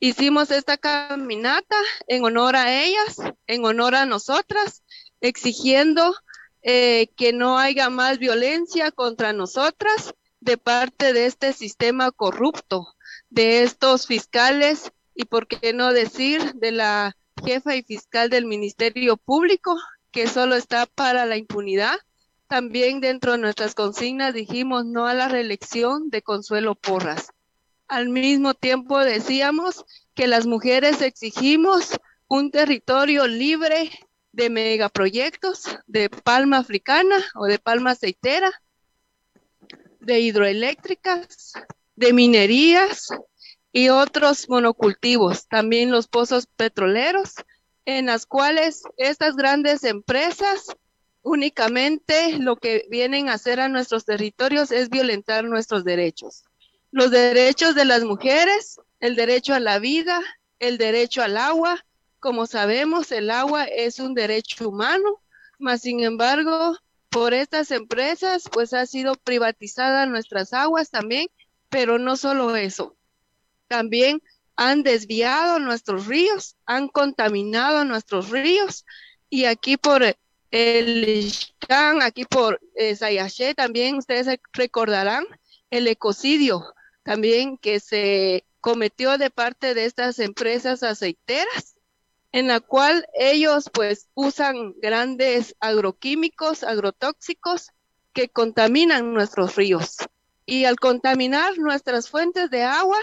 Hicimos 0.00 0.50
esta 0.50 0.78
caminata 0.78 1.76
en 2.08 2.24
honor 2.24 2.56
a 2.56 2.72
ellas, 2.82 3.18
en 3.46 3.66
honor 3.66 3.94
a 3.94 4.06
nosotras, 4.06 4.82
exigiendo 5.20 6.14
eh, 6.62 7.08
que 7.18 7.34
no 7.34 7.58
haya 7.58 7.90
más 7.90 8.18
violencia 8.18 8.92
contra 8.92 9.34
nosotras 9.34 10.14
de 10.40 10.56
parte 10.56 11.12
de 11.12 11.26
este 11.26 11.52
sistema 11.52 12.10
corrupto, 12.12 12.86
de 13.28 13.62
estos 13.62 14.06
fiscales 14.06 14.90
y, 15.14 15.26
por 15.26 15.46
qué 15.46 15.74
no 15.74 15.92
decir, 15.92 16.54
de 16.54 16.72
la 16.72 17.14
jefa 17.44 17.76
y 17.76 17.82
fiscal 17.82 18.30
del 18.30 18.46
Ministerio 18.46 19.18
Público, 19.18 19.76
que 20.10 20.28
solo 20.28 20.54
está 20.54 20.86
para 20.86 21.26
la 21.26 21.36
impunidad 21.36 21.98
también 22.54 23.00
dentro 23.00 23.32
de 23.32 23.38
nuestras 23.38 23.74
consignas 23.74 24.32
dijimos 24.32 24.86
no 24.86 25.08
a 25.08 25.14
la 25.14 25.26
reelección 25.26 26.08
de 26.08 26.22
Consuelo 26.22 26.76
Porras. 26.76 27.32
Al 27.88 28.10
mismo 28.10 28.54
tiempo 28.54 29.00
decíamos 29.00 29.84
que 30.14 30.28
las 30.28 30.46
mujeres 30.46 31.02
exigimos 31.02 31.98
un 32.28 32.52
territorio 32.52 33.26
libre 33.26 33.90
de 34.30 34.50
megaproyectos 34.50 35.64
de 35.88 36.08
palma 36.08 36.58
africana 36.58 37.16
o 37.34 37.46
de 37.46 37.58
palma 37.58 37.90
aceitera, 37.90 38.52
de 39.98 40.20
hidroeléctricas, 40.20 41.54
de 41.96 42.12
minerías 42.12 43.08
y 43.72 43.88
otros 43.88 44.48
monocultivos, 44.48 45.48
también 45.48 45.90
los 45.90 46.06
pozos 46.06 46.46
petroleros, 46.46 47.34
en 47.84 48.06
las 48.06 48.26
cuales 48.26 48.84
estas 48.96 49.34
grandes 49.34 49.82
empresas 49.82 50.68
únicamente 51.24 52.38
lo 52.38 52.56
que 52.56 52.86
vienen 52.90 53.28
a 53.28 53.32
hacer 53.32 53.58
a 53.58 53.68
nuestros 53.68 54.04
territorios 54.04 54.70
es 54.70 54.90
violentar 54.90 55.44
nuestros 55.44 55.82
derechos. 55.82 56.44
Los 56.92 57.10
derechos 57.10 57.74
de 57.74 57.86
las 57.86 58.04
mujeres, 58.04 58.78
el 59.00 59.16
derecho 59.16 59.54
a 59.54 59.58
la 59.60 59.78
vida, 59.78 60.20
el 60.60 60.78
derecho 60.78 61.22
al 61.22 61.38
agua. 61.38 61.84
Como 62.20 62.46
sabemos, 62.46 63.10
el 63.10 63.30
agua 63.30 63.64
es 63.64 63.98
un 63.98 64.14
derecho 64.14 64.68
humano, 64.68 65.22
mas 65.58 65.80
sin 65.80 66.04
embargo, 66.04 66.76
por 67.08 67.32
estas 67.32 67.70
empresas, 67.70 68.44
pues 68.52 68.74
ha 68.74 68.86
sido 68.86 69.14
privatizada 69.14 70.06
nuestras 70.06 70.52
aguas 70.52 70.90
también, 70.90 71.28
pero 71.70 71.98
no 71.98 72.16
solo 72.16 72.54
eso. 72.54 72.96
También 73.66 74.22
han 74.56 74.82
desviado 74.82 75.58
nuestros 75.58 76.06
ríos, 76.06 76.54
han 76.66 76.88
contaminado 76.88 77.84
nuestros 77.86 78.28
ríos 78.28 78.84
y 79.30 79.46
aquí 79.46 79.78
por 79.78 80.04
el 80.54 81.08
Ixcán, 81.08 82.00
aquí 82.00 82.24
por 82.24 82.60
eh, 82.76 82.96
también 83.56 83.96
ustedes 83.96 84.38
recordarán 84.52 85.26
el 85.68 85.88
ecocidio 85.88 86.64
también 87.02 87.58
que 87.58 87.80
se 87.80 88.46
cometió 88.60 89.18
de 89.18 89.30
parte 89.30 89.74
de 89.74 89.84
estas 89.84 90.20
empresas 90.20 90.84
aceiteras, 90.84 91.74
en 92.30 92.46
la 92.46 92.60
cual 92.60 93.04
ellos 93.14 93.68
pues 93.72 94.08
usan 94.14 94.74
grandes 94.80 95.56
agroquímicos, 95.58 96.62
agrotóxicos 96.62 97.70
que 98.12 98.28
contaminan 98.28 99.12
nuestros 99.12 99.56
ríos. 99.56 99.96
Y 100.46 100.66
al 100.66 100.76
contaminar 100.76 101.58
nuestras 101.58 102.08
fuentes 102.08 102.48
de 102.50 102.62
agua, 102.62 103.00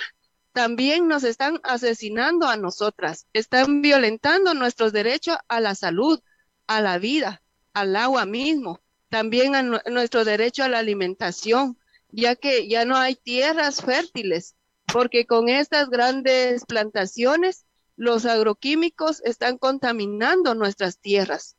también 0.53 1.09
nos 1.09 1.25
están 1.25 1.59
asesinando 1.63 2.47
a 2.47 2.55
nosotras, 2.55 3.27
están 3.33 3.81
violentando 3.81 4.53
nuestros 4.53 4.93
derechos 4.93 5.37
a 5.49 5.59
la 5.59 5.75
salud, 5.75 6.21
a 6.67 6.81
la 6.81 6.97
vida, 6.97 7.40
al 7.74 7.95
agua 7.95 8.26
mismo, 8.26 8.80
también 9.09 9.55
a 9.55 9.63
nuestro 9.63 10.24
derecho 10.26 10.63
a 10.63 10.69
la 10.69 10.80
alimentación, 10.80 11.78
ya 12.09 12.36
que 12.36 12.67
ya 12.67 12.86
no 12.86 12.95
hay 12.95 13.15
tierras 13.15 13.82
fértiles, 13.82 14.55
porque 14.91 15.26
con 15.26 15.49
estas 15.49 15.89
grandes 15.89 16.65
plantaciones, 16.65 17.65
los 17.95 18.26
agroquímicos 18.26 19.22
están 19.24 19.57
contaminando 19.57 20.55
nuestras 20.55 20.97
tierras. 20.97 21.55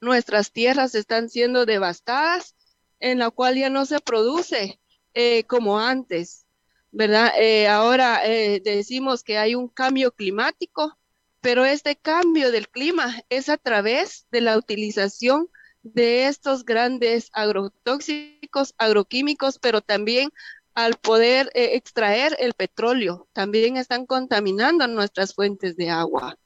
Nuestras 0.00 0.52
tierras 0.52 0.94
están 0.94 1.28
siendo 1.28 1.66
devastadas, 1.66 2.56
en 2.98 3.18
la 3.18 3.30
cual 3.30 3.56
ya 3.56 3.70
no 3.70 3.86
se 3.86 4.00
produce 4.00 4.80
eh, 5.14 5.44
como 5.44 5.78
antes, 5.78 6.46
¿verdad? 6.92 7.32
Eh, 7.38 7.68
ahora 7.68 8.20
eh, 8.24 8.60
decimos 8.62 9.22
que 9.22 9.38
hay 9.38 9.54
un 9.54 9.68
cambio 9.68 10.12
climático, 10.12 10.98
pero 11.40 11.64
este 11.64 11.96
cambio 11.96 12.52
del 12.52 12.68
clima 12.68 13.22
es 13.28 13.48
a 13.48 13.56
través 13.56 14.26
de 14.30 14.40
la 14.40 14.56
utilización 14.56 15.48
de 15.82 16.26
estos 16.26 16.64
grandes 16.64 17.30
agrotóxicos, 17.32 18.74
agroquímicos, 18.76 19.58
pero 19.58 19.80
también 19.80 20.30
al 20.74 20.96
poder 20.96 21.50
eh, 21.54 21.70
extraer 21.74 22.36
el 22.38 22.54
petróleo, 22.54 23.28
también 23.32 23.76
están 23.76 24.06
contaminando 24.06 24.86
nuestras 24.86 25.34
fuentes 25.34 25.76
de 25.76 25.90
agua. 25.90 26.38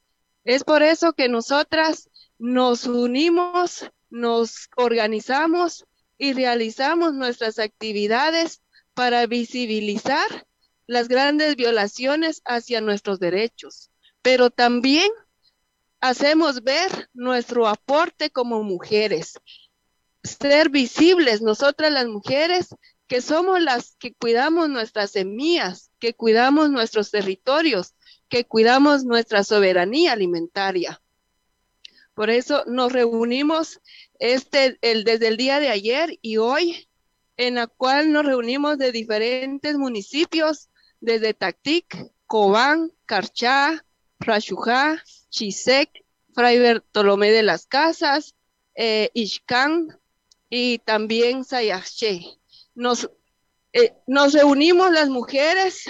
Es 0.43 0.63
por 0.63 0.83
eso 0.83 1.13
que 1.13 1.29
nosotras 1.29 2.09
nos 2.37 2.85
unimos, 2.85 3.89
nos 4.09 4.69
organizamos 4.75 5.85
y 6.17 6.33
realizamos 6.33 7.13
nuestras 7.13 7.59
actividades 7.59 8.61
para 8.93 9.25
visibilizar 9.27 10.47
las 10.87 11.07
grandes 11.07 11.55
violaciones 11.55 12.41
hacia 12.45 12.79
nuestros 12.79 13.19
derechos, 13.19 13.89
pero 14.25 14.49
también 14.49 15.11
hacemos 16.01 16.63
ver 16.63 17.11
nuestro 17.13 17.67
aporte 17.67 18.31
como 18.31 18.63
mujeres, 18.63 19.35
ser 20.23 20.69
visibles 20.69 21.43
nosotras 21.43 21.91
las 21.91 22.07
mujeres 22.07 22.69
que 23.05 23.21
somos 23.21 23.61
las 23.61 23.95
que 23.99 24.15
cuidamos 24.15 24.67
nuestras 24.67 25.11
semillas, 25.11 25.91
que 25.99 26.15
cuidamos 26.15 26.71
nuestros 26.71 27.11
territorios, 27.11 27.93
que 28.27 28.45
cuidamos 28.45 29.05
nuestra 29.05 29.43
soberanía 29.43 30.13
alimentaria. 30.13 30.99
Por 32.15 32.31
eso 32.31 32.63
nos 32.65 32.91
reunimos 32.91 33.79
este, 34.17 34.79
el, 34.81 35.03
desde 35.03 35.27
el 35.27 35.37
día 35.37 35.59
de 35.59 35.69
ayer 35.69 36.17
y 36.23 36.37
hoy, 36.37 36.89
en 37.37 37.53
la 37.53 37.67
cual 37.67 38.11
nos 38.11 38.25
reunimos 38.25 38.79
de 38.79 38.91
diferentes 38.91 39.77
municipios, 39.77 40.69
desde 40.99 41.35
Tactic, 41.35 42.11
Cobán, 42.25 42.91
Carchá, 43.05 43.85
Rachujá, 44.25 45.03
Chisec, 45.29 45.89
Fray 46.33 46.59
Bartolomé 46.59 47.31
de 47.31 47.43
las 47.43 47.65
Casas, 47.65 48.35
eh, 48.75 49.09
y 50.49 50.79
también 50.79 51.43
Sayaché. 51.43 52.39
Nos, 52.73 53.09
eh, 53.73 53.93
nos 54.07 54.33
reunimos 54.33 54.91
las 54.91 55.09
mujeres 55.09 55.85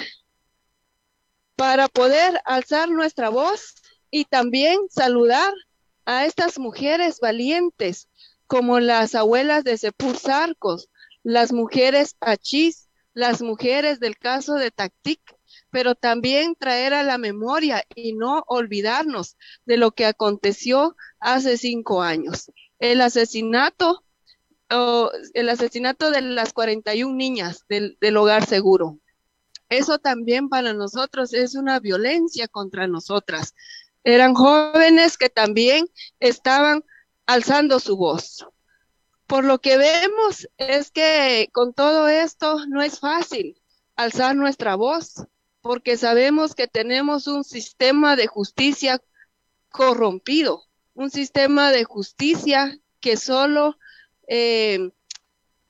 para 1.56 1.88
poder 1.88 2.40
alzar 2.46 2.90
nuestra 2.90 3.30
voz 3.30 3.76
y 4.12 4.26
también 4.26 4.80
saludar 4.90 5.54
a 6.06 6.26
estas 6.26 6.60
mujeres 6.60 7.20
valientes 7.20 8.08
como 8.48 8.80
las 8.80 9.16
abuelas 9.16 9.64
de 9.64 9.78
Sepur 9.78 10.18
Sarcos, 10.18 10.90
las 11.24 11.52
mujeres 11.52 12.16
Achís, 12.20 12.90
las 13.14 13.42
mujeres 13.42 14.00
del 14.00 14.18
caso 14.18 14.56
de 14.56 14.72
Tactic, 14.72 15.20
pero 15.76 15.94
también 15.94 16.56
traer 16.56 16.94
a 16.94 17.04
la 17.04 17.18
memoria 17.18 17.84
y 17.96 18.14
no 18.14 18.46
olvidarnos 18.48 19.36
de 19.66 19.76
lo 19.76 19.92
que 19.92 20.06
aconteció 20.06 20.96
hace 21.20 21.58
cinco 21.58 22.02
años. 22.02 22.50
El 22.80 23.02
asesinato, 23.02 24.02
el 24.70 25.50
asesinato 25.50 26.12
de 26.12 26.22
las 26.22 26.54
41 26.54 27.14
niñas 27.14 27.66
del, 27.68 27.98
del 28.00 28.16
hogar 28.16 28.46
seguro. 28.46 29.00
Eso 29.68 30.00
también 30.00 30.48
para 30.48 30.72
nosotros 30.72 31.34
es 31.34 31.56
una 31.56 31.82
violencia 31.82 32.48
contra 32.48 32.88
nosotras. 32.88 33.54
Eran 34.06 34.34
jóvenes 34.34 35.18
que 35.18 35.30
también 35.30 35.90
estaban 36.22 36.86
alzando 37.26 37.82
su 37.82 37.98
voz. 37.98 38.48
Por 39.28 39.44
lo 39.44 39.60
que 39.60 39.76
vemos 39.76 40.48
es 40.56 40.90
que 40.90 41.50
con 41.52 41.74
todo 41.74 42.08
esto 42.08 42.66
no 42.70 42.82
es 42.82 43.02
fácil 43.02 43.62
alzar 43.98 44.38
nuestra 44.38 44.76
voz, 44.76 45.26
porque 45.66 45.98
sabemos 45.98 46.54
que 46.54 46.68
tenemos 46.68 47.26
un 47.26 47.44
sistema 47.44 48.16
de 48.16 48.28
justicia 48.28 49.02
corrompido, 49.70 50.64
un 50.94 51.10
sistema 51.10 51.72
de 51.72 51.86
justicia 51.86 52.78
que 53.00 53.18
solo 53.18 53.76
eh, 54.28 54.92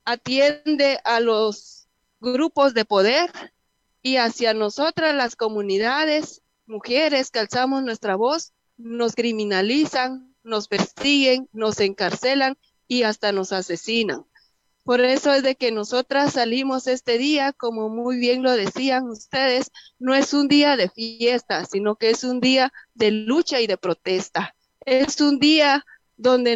atiende 0.03 0.99
a 1.05 1.21
los 1.21 1.87
grupos 2.19 2.73
de 2.73 2.83
poder 2.83 3.31
y 4.01 4.17
hacia 4.17 4.53
nosotras 4.53 5.15
las 5.15 5.37
comunidades, 5.37 6.41
mujeres 6.67 7.31
que 7.31 7.39
alzamos 7.39 7.81
nuestra 7.81 8.17
voz, 8.17 8.51
nos 8.75 9.15
criminalizan, 9.15 10.35
nos 10.43 10.67
persiguen, 10.67 11.47
nos 11.53 11.79
encarcelan 11.79 12.57
y 12.89 13.03
hasta 13.03 13.31
nos 13.31 13.53
asesinan. 13.53 14.25
Por 14.85 15.01
eso 15.01 15.33
es 15.33 15.41
de 15.41 15.55
que 15.55 15.71
nosotras 15.71 16.33
salimos 16.33 16.85
este 16.85 17.17
día, 17.17 17.53
como 17.53 17.89
muy 17.89 18.17
bien 18.19 18.43
lo 18.43 18.51
decían 18.51 19.09
ustedes, 19.09 19.71
no 19.97 20.13
es 20.13 20.31
un 20.31 20.47
día 20.47 20.77
de 20.77 20.89
fiesta, 20.89 21.65
sino 21.65 21.95
que 21.95 22.11
es 22.11 22.23
un 22.23 22.39
día 22.39 22.71
de 22.93 23.09
lucha 23.09 23.59
y 23.61 23.65
de 23.65 23.77
protesta. 23.77 24.55
Es 24.81 25.19
un 25.21 25.39
día 25.39 25.83
donde 26.17 26.55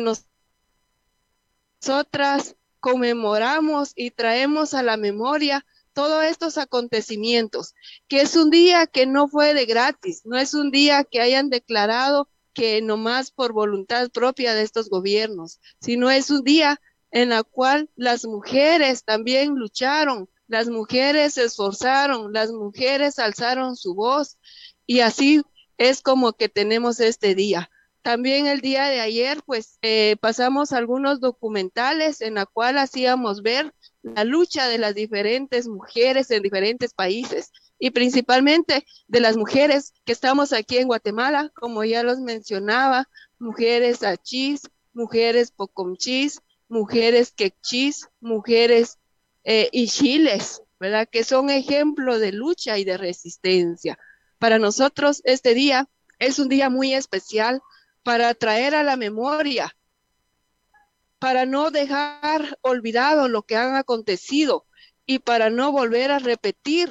nosotras 1.81 2.55
conmemoramos 2.79 3.93
y 3.95 4.11
traemos 4.11 4.75
a 4.75 4.83
la 4.83 4.95
memoria 4.95 5.65
todos 5.93 6.23
estos 6.23 6.59
acontecimientos, 6.59 7.73
que 8.07 8.21
es 8.21 8.35
un 8.35 8.51
día 8.51 8.85
que 8.85 9.07
no 9.07 9.27
fue 9.27 9.55
de 9.55 9.65
gratis, 9.65 10.21
no 10.23 10.37
es 10.37 10.53
un 10.53 10.69
día 10.69 11.03
que 11.03 11.19
hayan 11.19 11.49
declarado 11.49 12.29
que 12.53 12.83
nomás 12.83 13.31
por 13.31 13.53
voluntad 13.53 14.11
propia 14.11 14.53
de 14.53 14.61
estos 14.61 14.87
gobiernos, 14.87 15.59
sino 15.81 16.11
es 16.11 16.29
un 16.29 16.43
día 16.43 16.79
en 17.11 17.29
la 17.29 17.43
cual 17.43 17.89
las 17.95 18.25
mujeres 18.25 19.03
también 19.03 19.55
lucharon, 19.55 20.29
las 20.47 20.67
mujeres 20.67 21.35
se 21.35 21.43
esforzaron, 21.43 22.33
las 22.33 22.51
mujeres 22.51 23.19
alzaron 23.19 23.75
su 23.75 23.93
voz 23.93 24.37
y 24.85 25.01
así 25.01 25.41
es 25.77 26.01
como 26.01 26.33
que 26.33 26.49
tenemos 26.49 26.99
este 26.99 27.35
día. 27.35 27.69
También 28.01 28.47
el 28.47 28.61
día 28.61 28.85
de 28.85 29.01
ayer, 29.01 29.41
pues 29.45 29.77
eh, 29.81 30.15
pasamos 30.21 30.71
algunos 30.71 31.19
documentales 31.19 32.21
en 32.21 32.35
la 32.35 32.45
cual 32.45 32.77
hacíamos 32.77 33.41
ver 33.41 33.73
la 34.01 34.23
lucha 34.23 34.67
de 34.67 34.77
las 34.77 34.95
diferentes 34.95 35.67
mujeres 35.67 36.31
en 36.31 36.41
diferentes 36.41 36.93
países 36.93 37.51
y 37.77 37.91
principalmente 37.91 38.85
de 39.07 39.19
las 39.19 39.37
mujeres 39.37 39.93
que 40.05 40.13
estamos 40.13 40.53
aquí 40.53 40.77
en 40.77 40.87
Guatemala, 40.87 41.51
como 41.53 41.83
ya 41.83 42.03
los 42.03 42.19
mencionaba, 42.19 43.07
mujeres 43.37 44.03
achís, 44.03 44.61
mujeres 44.93 45.51
pocomchis, 45.51 46.41
mujeres 46.69 47.31
quechis, 47.31 48.07
mujeres 48.21 48.97
eh, 49.43 49.69
chiles, 49.87 50.61
¿verdad? 50.79 51.09
Que 51.11 51.23
son 51.23 51.49
ejemplo 51.49 52.19
de 52.19 52.31
lucha 52.31 52.77
y 52.77 52.85
de 52.85 52.97
resistencia. 52.97 53.99
Para 54.37 54.59
nosotros 54.59 55.21
este 55.25 55.53
día 55.53 55.89
es 56.19 56.39
un 56.39 56.47
día 56.47 56.69
muy 56.69 56.93
especial 56.93 57.61
para 58.03 58.33
traer 58.33 58.75
a 58.75 58.83
la 58.83 58.95
memoria, 58.95 59.75
para 61.17 61.45
no 61.45 61.71
dejar 61.71 62.57
olvidado 62.61 63.27
lo 63.27 63.43
que 63.43 63.57
han 63.57 63.75
acontecido 63.75 64.65
y 65.05 65.19
para 65.19 65.49
no 65.49 65.71
volver 65.71 66.11
a 66.11 66.19
repetir 66.19 66.89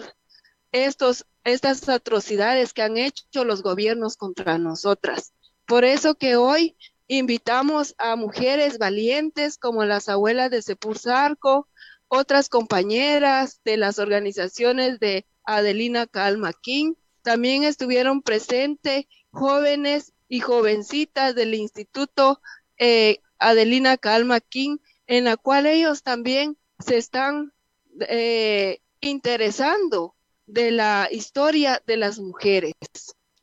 estos, 0.72 1.24
estas 1.44 1.88
atrocidades 1.88 2.74
que 2.74 2.82
han 2.82 2.98
hecho 2.98 3.44
los 3.44 3.62
gobiernos 3.62 4.16
contra 4.16 4.58
nosotras. 4.58 5.32
Por 5.66 5.84
eso 5.84 6.14
que 6.14 6.36
hoy 6.36 6.76
Invitamos 7.08 7.94
a 7.98 8.16
mujeres 8.16 8.78
valientes 8.78 9.56
como 9.56 9.84
las 9.84 10.08
abuelas 10.08 10.50
de 10.50 10.62
Sepulsarco, 10.62 11.66
otras 12.06 12.48
compañeras 12.48 13.60
de 13.64 13.78
las 13.78 13.98
organizaciones 13.98 15.00
de 15.00 15.26
Adelina 15.44 16.06
Calma 16.06 16.52
King, 16.52 16.94
también 17.22 17.64
estuvieron 17.64 18.22
presentes 18.22 19.06
jóvenes 19.30 20.12
y 20.28 20.40
jovencitas 20.40 21.34
del 21.34 21.54
Instituto 21.54 22.40
eh, 22.78 23.20
Adelina 23.38 23.96
Calma 23.96 24.40
King, 24.40 24.78
en 25.06 25.24
la 25.24 25.36
cual 25.36 25.66
ellos 25.66 26.02
también 26.02 26.56
se 26.78 26.96
están 26.96 27.52
eh, 28.00 28.80
interesando 29.00 30.14
de 30.46 30.70
la 30.70 31.08
historia 31.10 31.82
de 31.86 31.96
las 31.96 32.18
mujeres. 32.18 32.74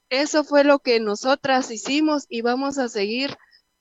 Eso 0.10 0.44
fue 0.44 0.64
lo 0.64 0.80
que 0.80 1.00
nosotras 1.00 1.72
hicimos 1.72 2.26
y 2.30 2.42
vamos 2.42 2.78
a 2.78 2.90
seguir 2.90 3.38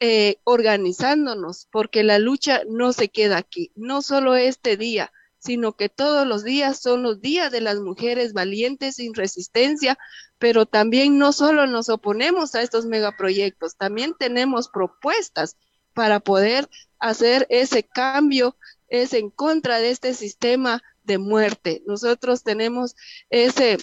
eh, 0.07 0.37
organizándonos, 0.45 1.67
porque 1.73 2.03
la 2.03 2.19
lucha 2.19 2.61
no 2.69 2.93
se 2.93 3.09
queda 3.09 3.39
aquí, 3.39 3.73
no 3.75 4.03
solo 4.03 4.37
este 4.37 4.77
día, 4.77 5.11
sino 5.39 5.79
que 5.79 5.89
todos 5.89 6.27
los 6.27 6.45
días 6.45 6.79
son 6.79 7.03
los 7.03 7.23
días 7.23 7.51
de 7.51 7.63
las 7.63 7.81
mujeres 7.81 8.35
valientes 8.35 8.97
sin 8.97 9.15
resistencia, 9.15 9.97
pero 10.37 10.67
también 10.67 11.17
no 11.17 11.33
solo 11.33 11.67
nos 11.67 11.89
oponemos 11.89 12.55
a 12.55 12.61
estos 12.61 12.85
megaproyectos, 12.85 13.79
también 13.79 14.13
tenemos 14.19 14.69
propuestas 14.69 15.57
para 15.95 16.21
poder 16.21 16.69
hacer 16.99 17.47
ese 17.49 17.83
cambio, 17.83 18.59
es 18.89 19.15
en 19.15 19.31
contra 19.31 19.79
de 19.79 19.89
este 19.89 20.13
sistema 20.13 20.83
de 21.03 21.17
muerte. 21.17 21.83
Nosotros 21.87 22.43
tenemos 22.43 22.95
ese 23.31 23.79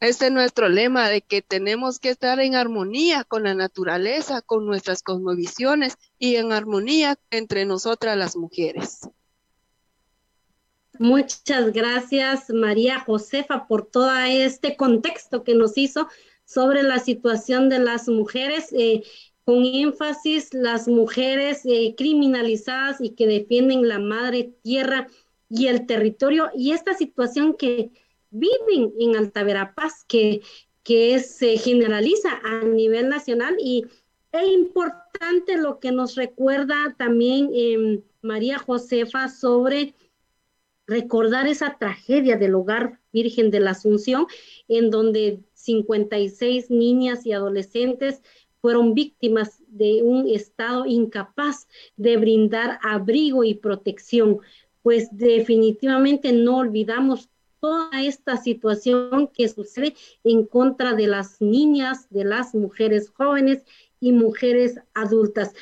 este 0.00 0.26
es 0.26 0.32
nuestro 0.32 0.68
lema 0.68 1.08
de 1.08 1.22
que 1.22 1.40
tenemos 1.42 1.98
que 1.98 2.10
estar 2.10 2.38
en 2.40 2.54
armonía 2.54 3.24
con 3.24 3.44
la 3.44 3.54
naturaleza, 3.54 4.42
con 4.42 4.66
nuestras 4.66 5.02
cosmovisiones 5.02 5.96
y 6.18 6.36
en 6.36 6.52
armonía 6.52 7.18
entre 7.30 7.64
nosotras 7.64 8.16
las 8.16 8.36
mujeres. 8.36 9.08
Muchas 10.98 11.72
gracias, 11.72 12.50
María 12.50 13.00
Josefa, 13.00 13.66
por 13.66 13.86
todo 13.86 14.10
este 14.18 14.76
contexto 14.76 15.44
que 15.44 15.54
nos 15.54 15.76
hizo 15.76 16.08
sobre 16.44 16.82
la 16.82 16.98
situación 16.98 17.68
de 17.68 17.78
las 17.78 18.08
mujeres, 18.08 18.72
eh, 18.72 19.02
con 19.44 19.64
énfasis 19.64 20.52
las 20.54 20.88
mujeres 20.88 21.62
eh, 21.64 21.94
criminalizadas 21.96 23.00
y 23.00 23.10
que 23.10 23.26
defienden 23.26 23.88
la 23.88 23.98
madre 23.98 24.54
tierra 24.62 25.08
y 25.48 25.68
el 25.68 25.86
territorio 25.86 26.50
y 26.54 26.72
esta 26.72 26.94
situación 26.94 27.54
que 27.54 27.90
viven 28.38 28.92
en 28.98 29.16
Alta 29.16 29.42
Verapaz, 29.42 30.04
que, 30.06 30.42
que 30.82 31.18
se 31.20 31.58
generaliza 31.58 32.40
a 32.44 32.62
nivel 32.64 33.08
nacional 33.08 33.56
y 33.58 33.84
es 34.32 34.48
importante 34.48 35.56
lo 35.56 35.80
que 35.80 35.92
nos 35.92 36.14
recuerda 36.14 36.94
también 36.98 37.50
eh, 37.54 38.02
María 38.22 38.58
Josefa 38.58 39.28
sobre 39.28 39.94
recordar 40.86 41.46
esa 41.48 41.76
tragedia 41.78 42.36
del 42.36 42.54
hogar 42.54 43.00
Virgen 43.12 43.50
de 43.50 43.60
la 43.60 43.70
Asunción, 43.70 44.26
en 44.68 44.90
donde 44.90 45.40
56 45.54 46.70
niñas 46.70 47.26
y 47.26 47.32
adolescentes 47.32 48.22
fueron 48.60 48.94
víctimas 48.94 49.62
de 49.68 50.02
un 50.02 50.28
Estado 50.28 50.86
incapaz 50.86 51.66
de 51.96 52.16
brindar 52.16 52.78
abrigo 52.82 53.44
y 53.44 53.54
protección. 53.54 54.40
Pues 54.82 55.08
definitivamente 55.12 56.32
no 56.32 56.58
olvidamos 56.58 57.28
toda 57.60 58.02
esta 58.02 58.36
situación 58.36 59.28
que 59.28 59.48
sucede 59.48 59.94
en 60.24 60.46
contra 60.46 60.94
de 60.94 61.06
las 61.06 61.40
niñas, 61.40 62.08
de 62.10 62.24
las 62.24 62.54
mujeres 62.54 63.10
jóvenes 63.10 63.64
y 64.00 64.12
mujeres 64.12 64.80
adultas. 64.94 65.52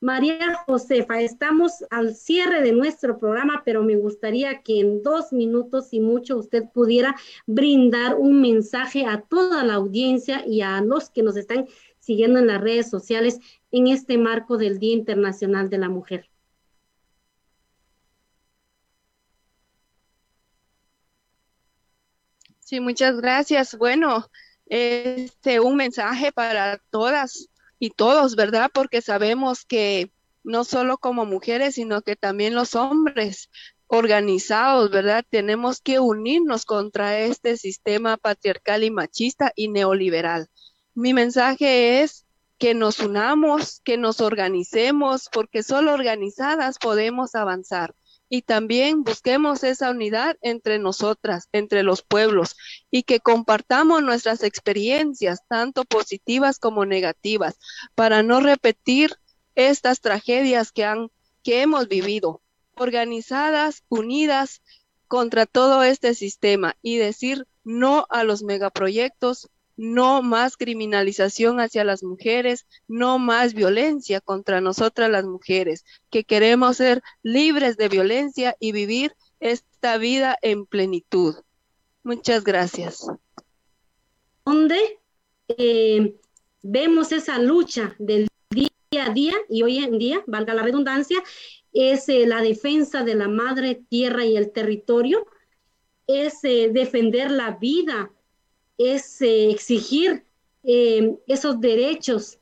María 0.00 0.54
Josefa, 0.66 1.22
estamos 1.22 1.84
al 1.88 2.14
cierre 2.14 2.60
de 2.60 2.72
nuestro 2.72 3.18
programa, 3.18 3.62
pero 3.64 3.82
me 3.82 3.96
gustaría 3.96 4.60
que 4.60 4.80
en 4.80 5.02
dos 5.02 5.32
minutos 5.32 5.92
y 5.92 6.00
mucho 6.00 6.36
usted 6.36 6.64
pudiera 6.72 7.16
brindar 7.46 8.16
un 8.16 8.42
mensaje 8.42 9.06
a 9.06 9.22
toda 9.22 9.64
la 9.64 9.74
audiencia 9.74 10.46
y 10.46 10.60
a 10.60 10.82
los 10.82 11.08
que 11.08 11.22
nos 11.22 11.36
están 11.36 11.66
siguiendo 11.98 12.38
en 12.38 12.46
las 12.46 12.60
redes 12.60 12.90
sociales 12.90 13.40
en 13.70 13.86
este 13.86 14.18
marco 14.18 14.58
del 14.58 14.78
Día 14.78 14.92
Internacional 14.92 15.70
de 15.70 15.78
la 15.78 15.88
Mujer. 15.88 16.28
Sí, 22.66 22.80
muchas 22.80 23.20
gracias. 23.20 23.78
Bueno, 23.78 24.28
este 24.66 25.60
un 25.60 25.76
mensaje 25.76 26.32
para 26.32 26.78
todas 26.90 27.48
y 27.78 27.90
todos, 27.90 28.34
¿verdad? 28.34 28.72
Porque 28.74 29.02
sabemos 29.02 29.64
que 29.64 30.10
no 30.42 30.64
solo 30.64 30.98
como 30.98 31.26
mujeres, 31.26 31.76
sino 31.76 32.02
que 32.02 32.16
también 32.16 32.56
los 32.56 32.74
hombres 32.74 33.50
organizados, 33.86 34.90
¿verdad? 34.90 35.24
Tenemos 35.30 35.80
que 35.80 36.00
unirnos 36.00 36.64
contra 36.64 37.20
este 37.20 37.56
sistema 37.56 38.16
patriarcal 38.16 38.82
y 38.82 38.90
machista 38.90 39.52
y 39.54 39.68
neoliberal. 39.68 40.48
Mi 40.92 41.14
mensaje 41.14 42.02
es 42.02 42.26
que 42.58 42.74
nos 42.74 42.98
unamos, 42.98 43.80
que 43.84 43.96
nos 43.96 44.20
organicemos, 44.20 45.28
porque 45.32 45.62
solo 45.62 45.94
organizadas 45.94 46.78
podemos 46.78 47.36
avanzar 47.36 47.94
y 48.28 48.42
también 48.42 49.04
busquemos 49.04 49.62
esa 49.62 49.90
unidad 49.90 50.36
entre 50.40 50.78
nosotras, 50.78 51.48
entre 51.52 51.82
los 51.82 52.02
pueblos, 52.02 52.56
y 52.90 53.04
que 53.04 53.20
compartamos 53.20 54.02
nuestras 54.02 54.42
experiencias, 54.42 55.40
tanto 55.48 55.84
positivas 55.84 56.58
como 56.58 56.84
negativas, 56.84 57.58
para 57.94 58.22
no 58.22 58.40
repetir 58.40 59.16
estas 59.54 60.00
tragedias 60.00 60.72
que, 60.72 60.84
han, 60.84 61.10
que 61.42 61.62
hemos 61.62 61.88
vivido, 61.88 62.42
organizadas, 62.74 63.84
unidas 63.88 64.62
contra 65.08 65.46
todo 65.46 65.82
este 65.82 66.14
sistema 66.14 66.76
y 66.82 66.96
decir 66.96 67.46
no 67.64 68.06
a 68.10 68.24
los 68.24 68.42
megaproyectos, 68.42 69.48
no 69.76 70.22
más 70.22 70.56
criminalización 70.56 71.60
hacia 71.60 71.84
las 71.84 72.02
mujeres, 72.02 72.66
no 72.88 73.18
más 73.18 73.54
violencia 73.54 74.20
contra 74.20 74.60
nosotras 74.60 75.10
las 75.10 75.24
mujeres, 75.24 75.84
que 76.10 76.24
queremos 76.24 76.78
ser 76.78 77.02
libres 77.22 77.76
de 77.76 77.88
violencia 77.88 78.56
y 78.58 78.72
vivir 78.72 79.14
esta 79.40 79.98
vida 79.98 80.36
en 80.42 80.66
plenitud. 80.66 81.34
Muchas 82.02 82.44
gracias. 82.44 83.06
Donde 84.44 84.78
eh, 85.48 86.16
vemos 86.62 87.12
esa 87.12 87.38
lucha 87.38 87.94
del 87.98 88.28
día 88.50 88.70
a 89.06 89.10
día 89.10 89.34
y 89.48 89.62
hoy 89.62 89.78
en 89.78 89.98
día, 89.98 90.22
valga 90.26 90.54
la 90.54 90.62
redundancia, 90.62 91.22
es 91.72 92.08
eh, 92.08 92.26
la 92.26 92.40
defensa 92.40 93.02
de 93.04 93.14
la 93.14 93.28
madre 93.28 93.82
tierra 93.88 94.24
y 94.24 94.36
el 94.36 94.52
territorio, 94.52 95.26
es 96.06 96.42
eh, 96.44 96.70
defender 96.72 97.30
la 97.30 97.50
vida 97.50 98.10
es 98.78 99.20
eh, 99.22 99.50
exigir 99.50 100.24
eh, 100.62 101.16
esos 101.26 101.60
derechos 101.60 102.38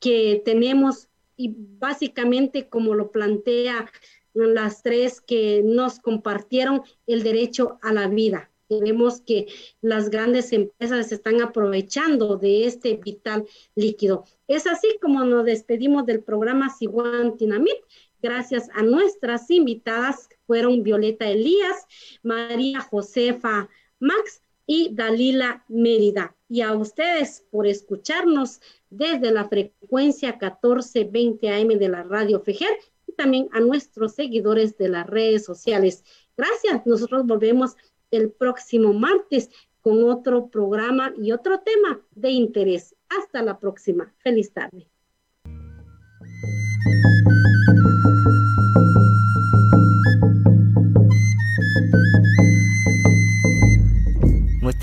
que 0.00 0.42
tenemos 0.44 1.08
y 1.36 1.54
básicamente 1.56 2.68
como 2.68 2.94
lo 2.94 3.10
plantea 3.10 3.90
las 4.34 4.82
tres 4.82 5.20
que 5.20 5.62
nos 5.64 5.98
compartieron 5.98 6.82
el 7.06 7.22
derecho 7.22 7.78
a 7.82 7.92
la 7.92 8.08
vida. 8.08 8.50
Vemos 8.68 9.20
que 9.20 9.46
las 9.80 10.10
grandes 10.10 10.52
empresas 10.52 11.12
están 11.12 11.40
aprovechando 11.40 12.36
de 12.36 12.66
este 12.66 12.96
vital 12.96 13.46
líquido. 13.76 14.24
Es 14.48 14.66
así 14.66 14.98
como 15.00 15.24
nos 15.24 15.44
despedimos 15.44 16.04
del 16.04 16.22
programa 16.22 16.68
Siguan 16.70 17.36
Tinamit. 17.36 17.76
Gracias 18.20 18.68
a 18.74 18.82
nuestras 18.82 19.50
invitadas, 19.50 20.28
fueron 20.46 20.82
Violeta 20.82 21.28
Elías, 21.28 21.86
María 22.22 22.80
Josefa 22.80 23.68
Max, 24.00 24.42
y 24.66 24.94
Dalila 24.94 25.64
Mérida. 25.68 26.36
Y 26.48 26.60
a 26.60 26.74
ustedes 26.74 27.44
por 27.50 27.66
escucharnos 27.66 28.60
desde 28.90 29.30
la 29.30 29.48
frecuencia 29.48 30.30
1420 30.32 31.48
AM 31.50 31.68
de 31.78 31.88
la 31.88 32.02
radio 32.02 32.40
Fejer 32.40 32.70
y 33.06 33.12
también 33.12 33.48
a 33.52 33.60
nuestros 33.60 34.14
seguidores 34.14 34.76
de 34.76 34.88
las 34.88 35.06
redes 35.06 35.44
sociales. 35.44 36.04
Gracias. 36.36 36.86
Nosotros 36.86 37.26
volvemos 37.26 37.76
el 38.10 38.30
próximo 38.30 38.92
martes 38.92 39.50
con 39.80 40.04
otro 40.04 40.48
programa 40.48 41.12
y 41.16 41.32
otro 41.32 41.60
tema 41.60 42.00
de 42.12 42.30
interés. 42.30 42.94
Hasta 43.08 43.42
la 43.42 43.58
próxima. 43.58 44.12
Feliz 44.18 44.52
tarde. 44.52 44.88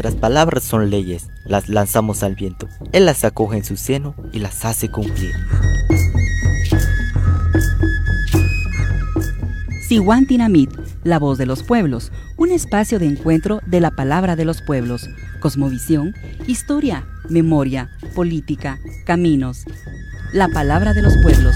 Nuestras 0.03 0.19
palabras 0.19 0.63
son 0.65 0.89
leyes, 0.89 1.29
las 1.45 1.69
lanzamos 1.69 2.23
al 2.23 2.35
viento. 2.35 2.67
Él 2.91 3.05
las 3.05 3.23
acoge 3.23 3.55
en 3.55 3.63
su 3.63 3.77
seno 3.77 4.15
y 4.33 4.39
las 4.39 4.65
hace 4.65 4.89
cumplir. 4.89 5.33
Tinamit, 10.27 10.71
la 11.05 11.19
voz 11.19 11.37
de 11.37 11.45
los 11.45 11.63
pueblos, 11.63 12.11
un 12.35 12.51
espacio 12.51 12.99
de 12.99 13.05
encuentro 13.05 13.61
de 13.65 13.79
la 13.79 13.91
palabra 13.91 14.35
de 14.35 14.43
los 14.43 14.61
pueblos, 14.61 15.07
cosmovisión, 15.39 16.13
historia, 16.47 17.07
memoria, 17.29 17.89
política, 18.13 18.79
caminos. 19.05 19.63
La 20.33 20.49
palabra 20.49 20.93
de 20.93 21.01
los 21.01 21.15
pueblos. 21.23 21.55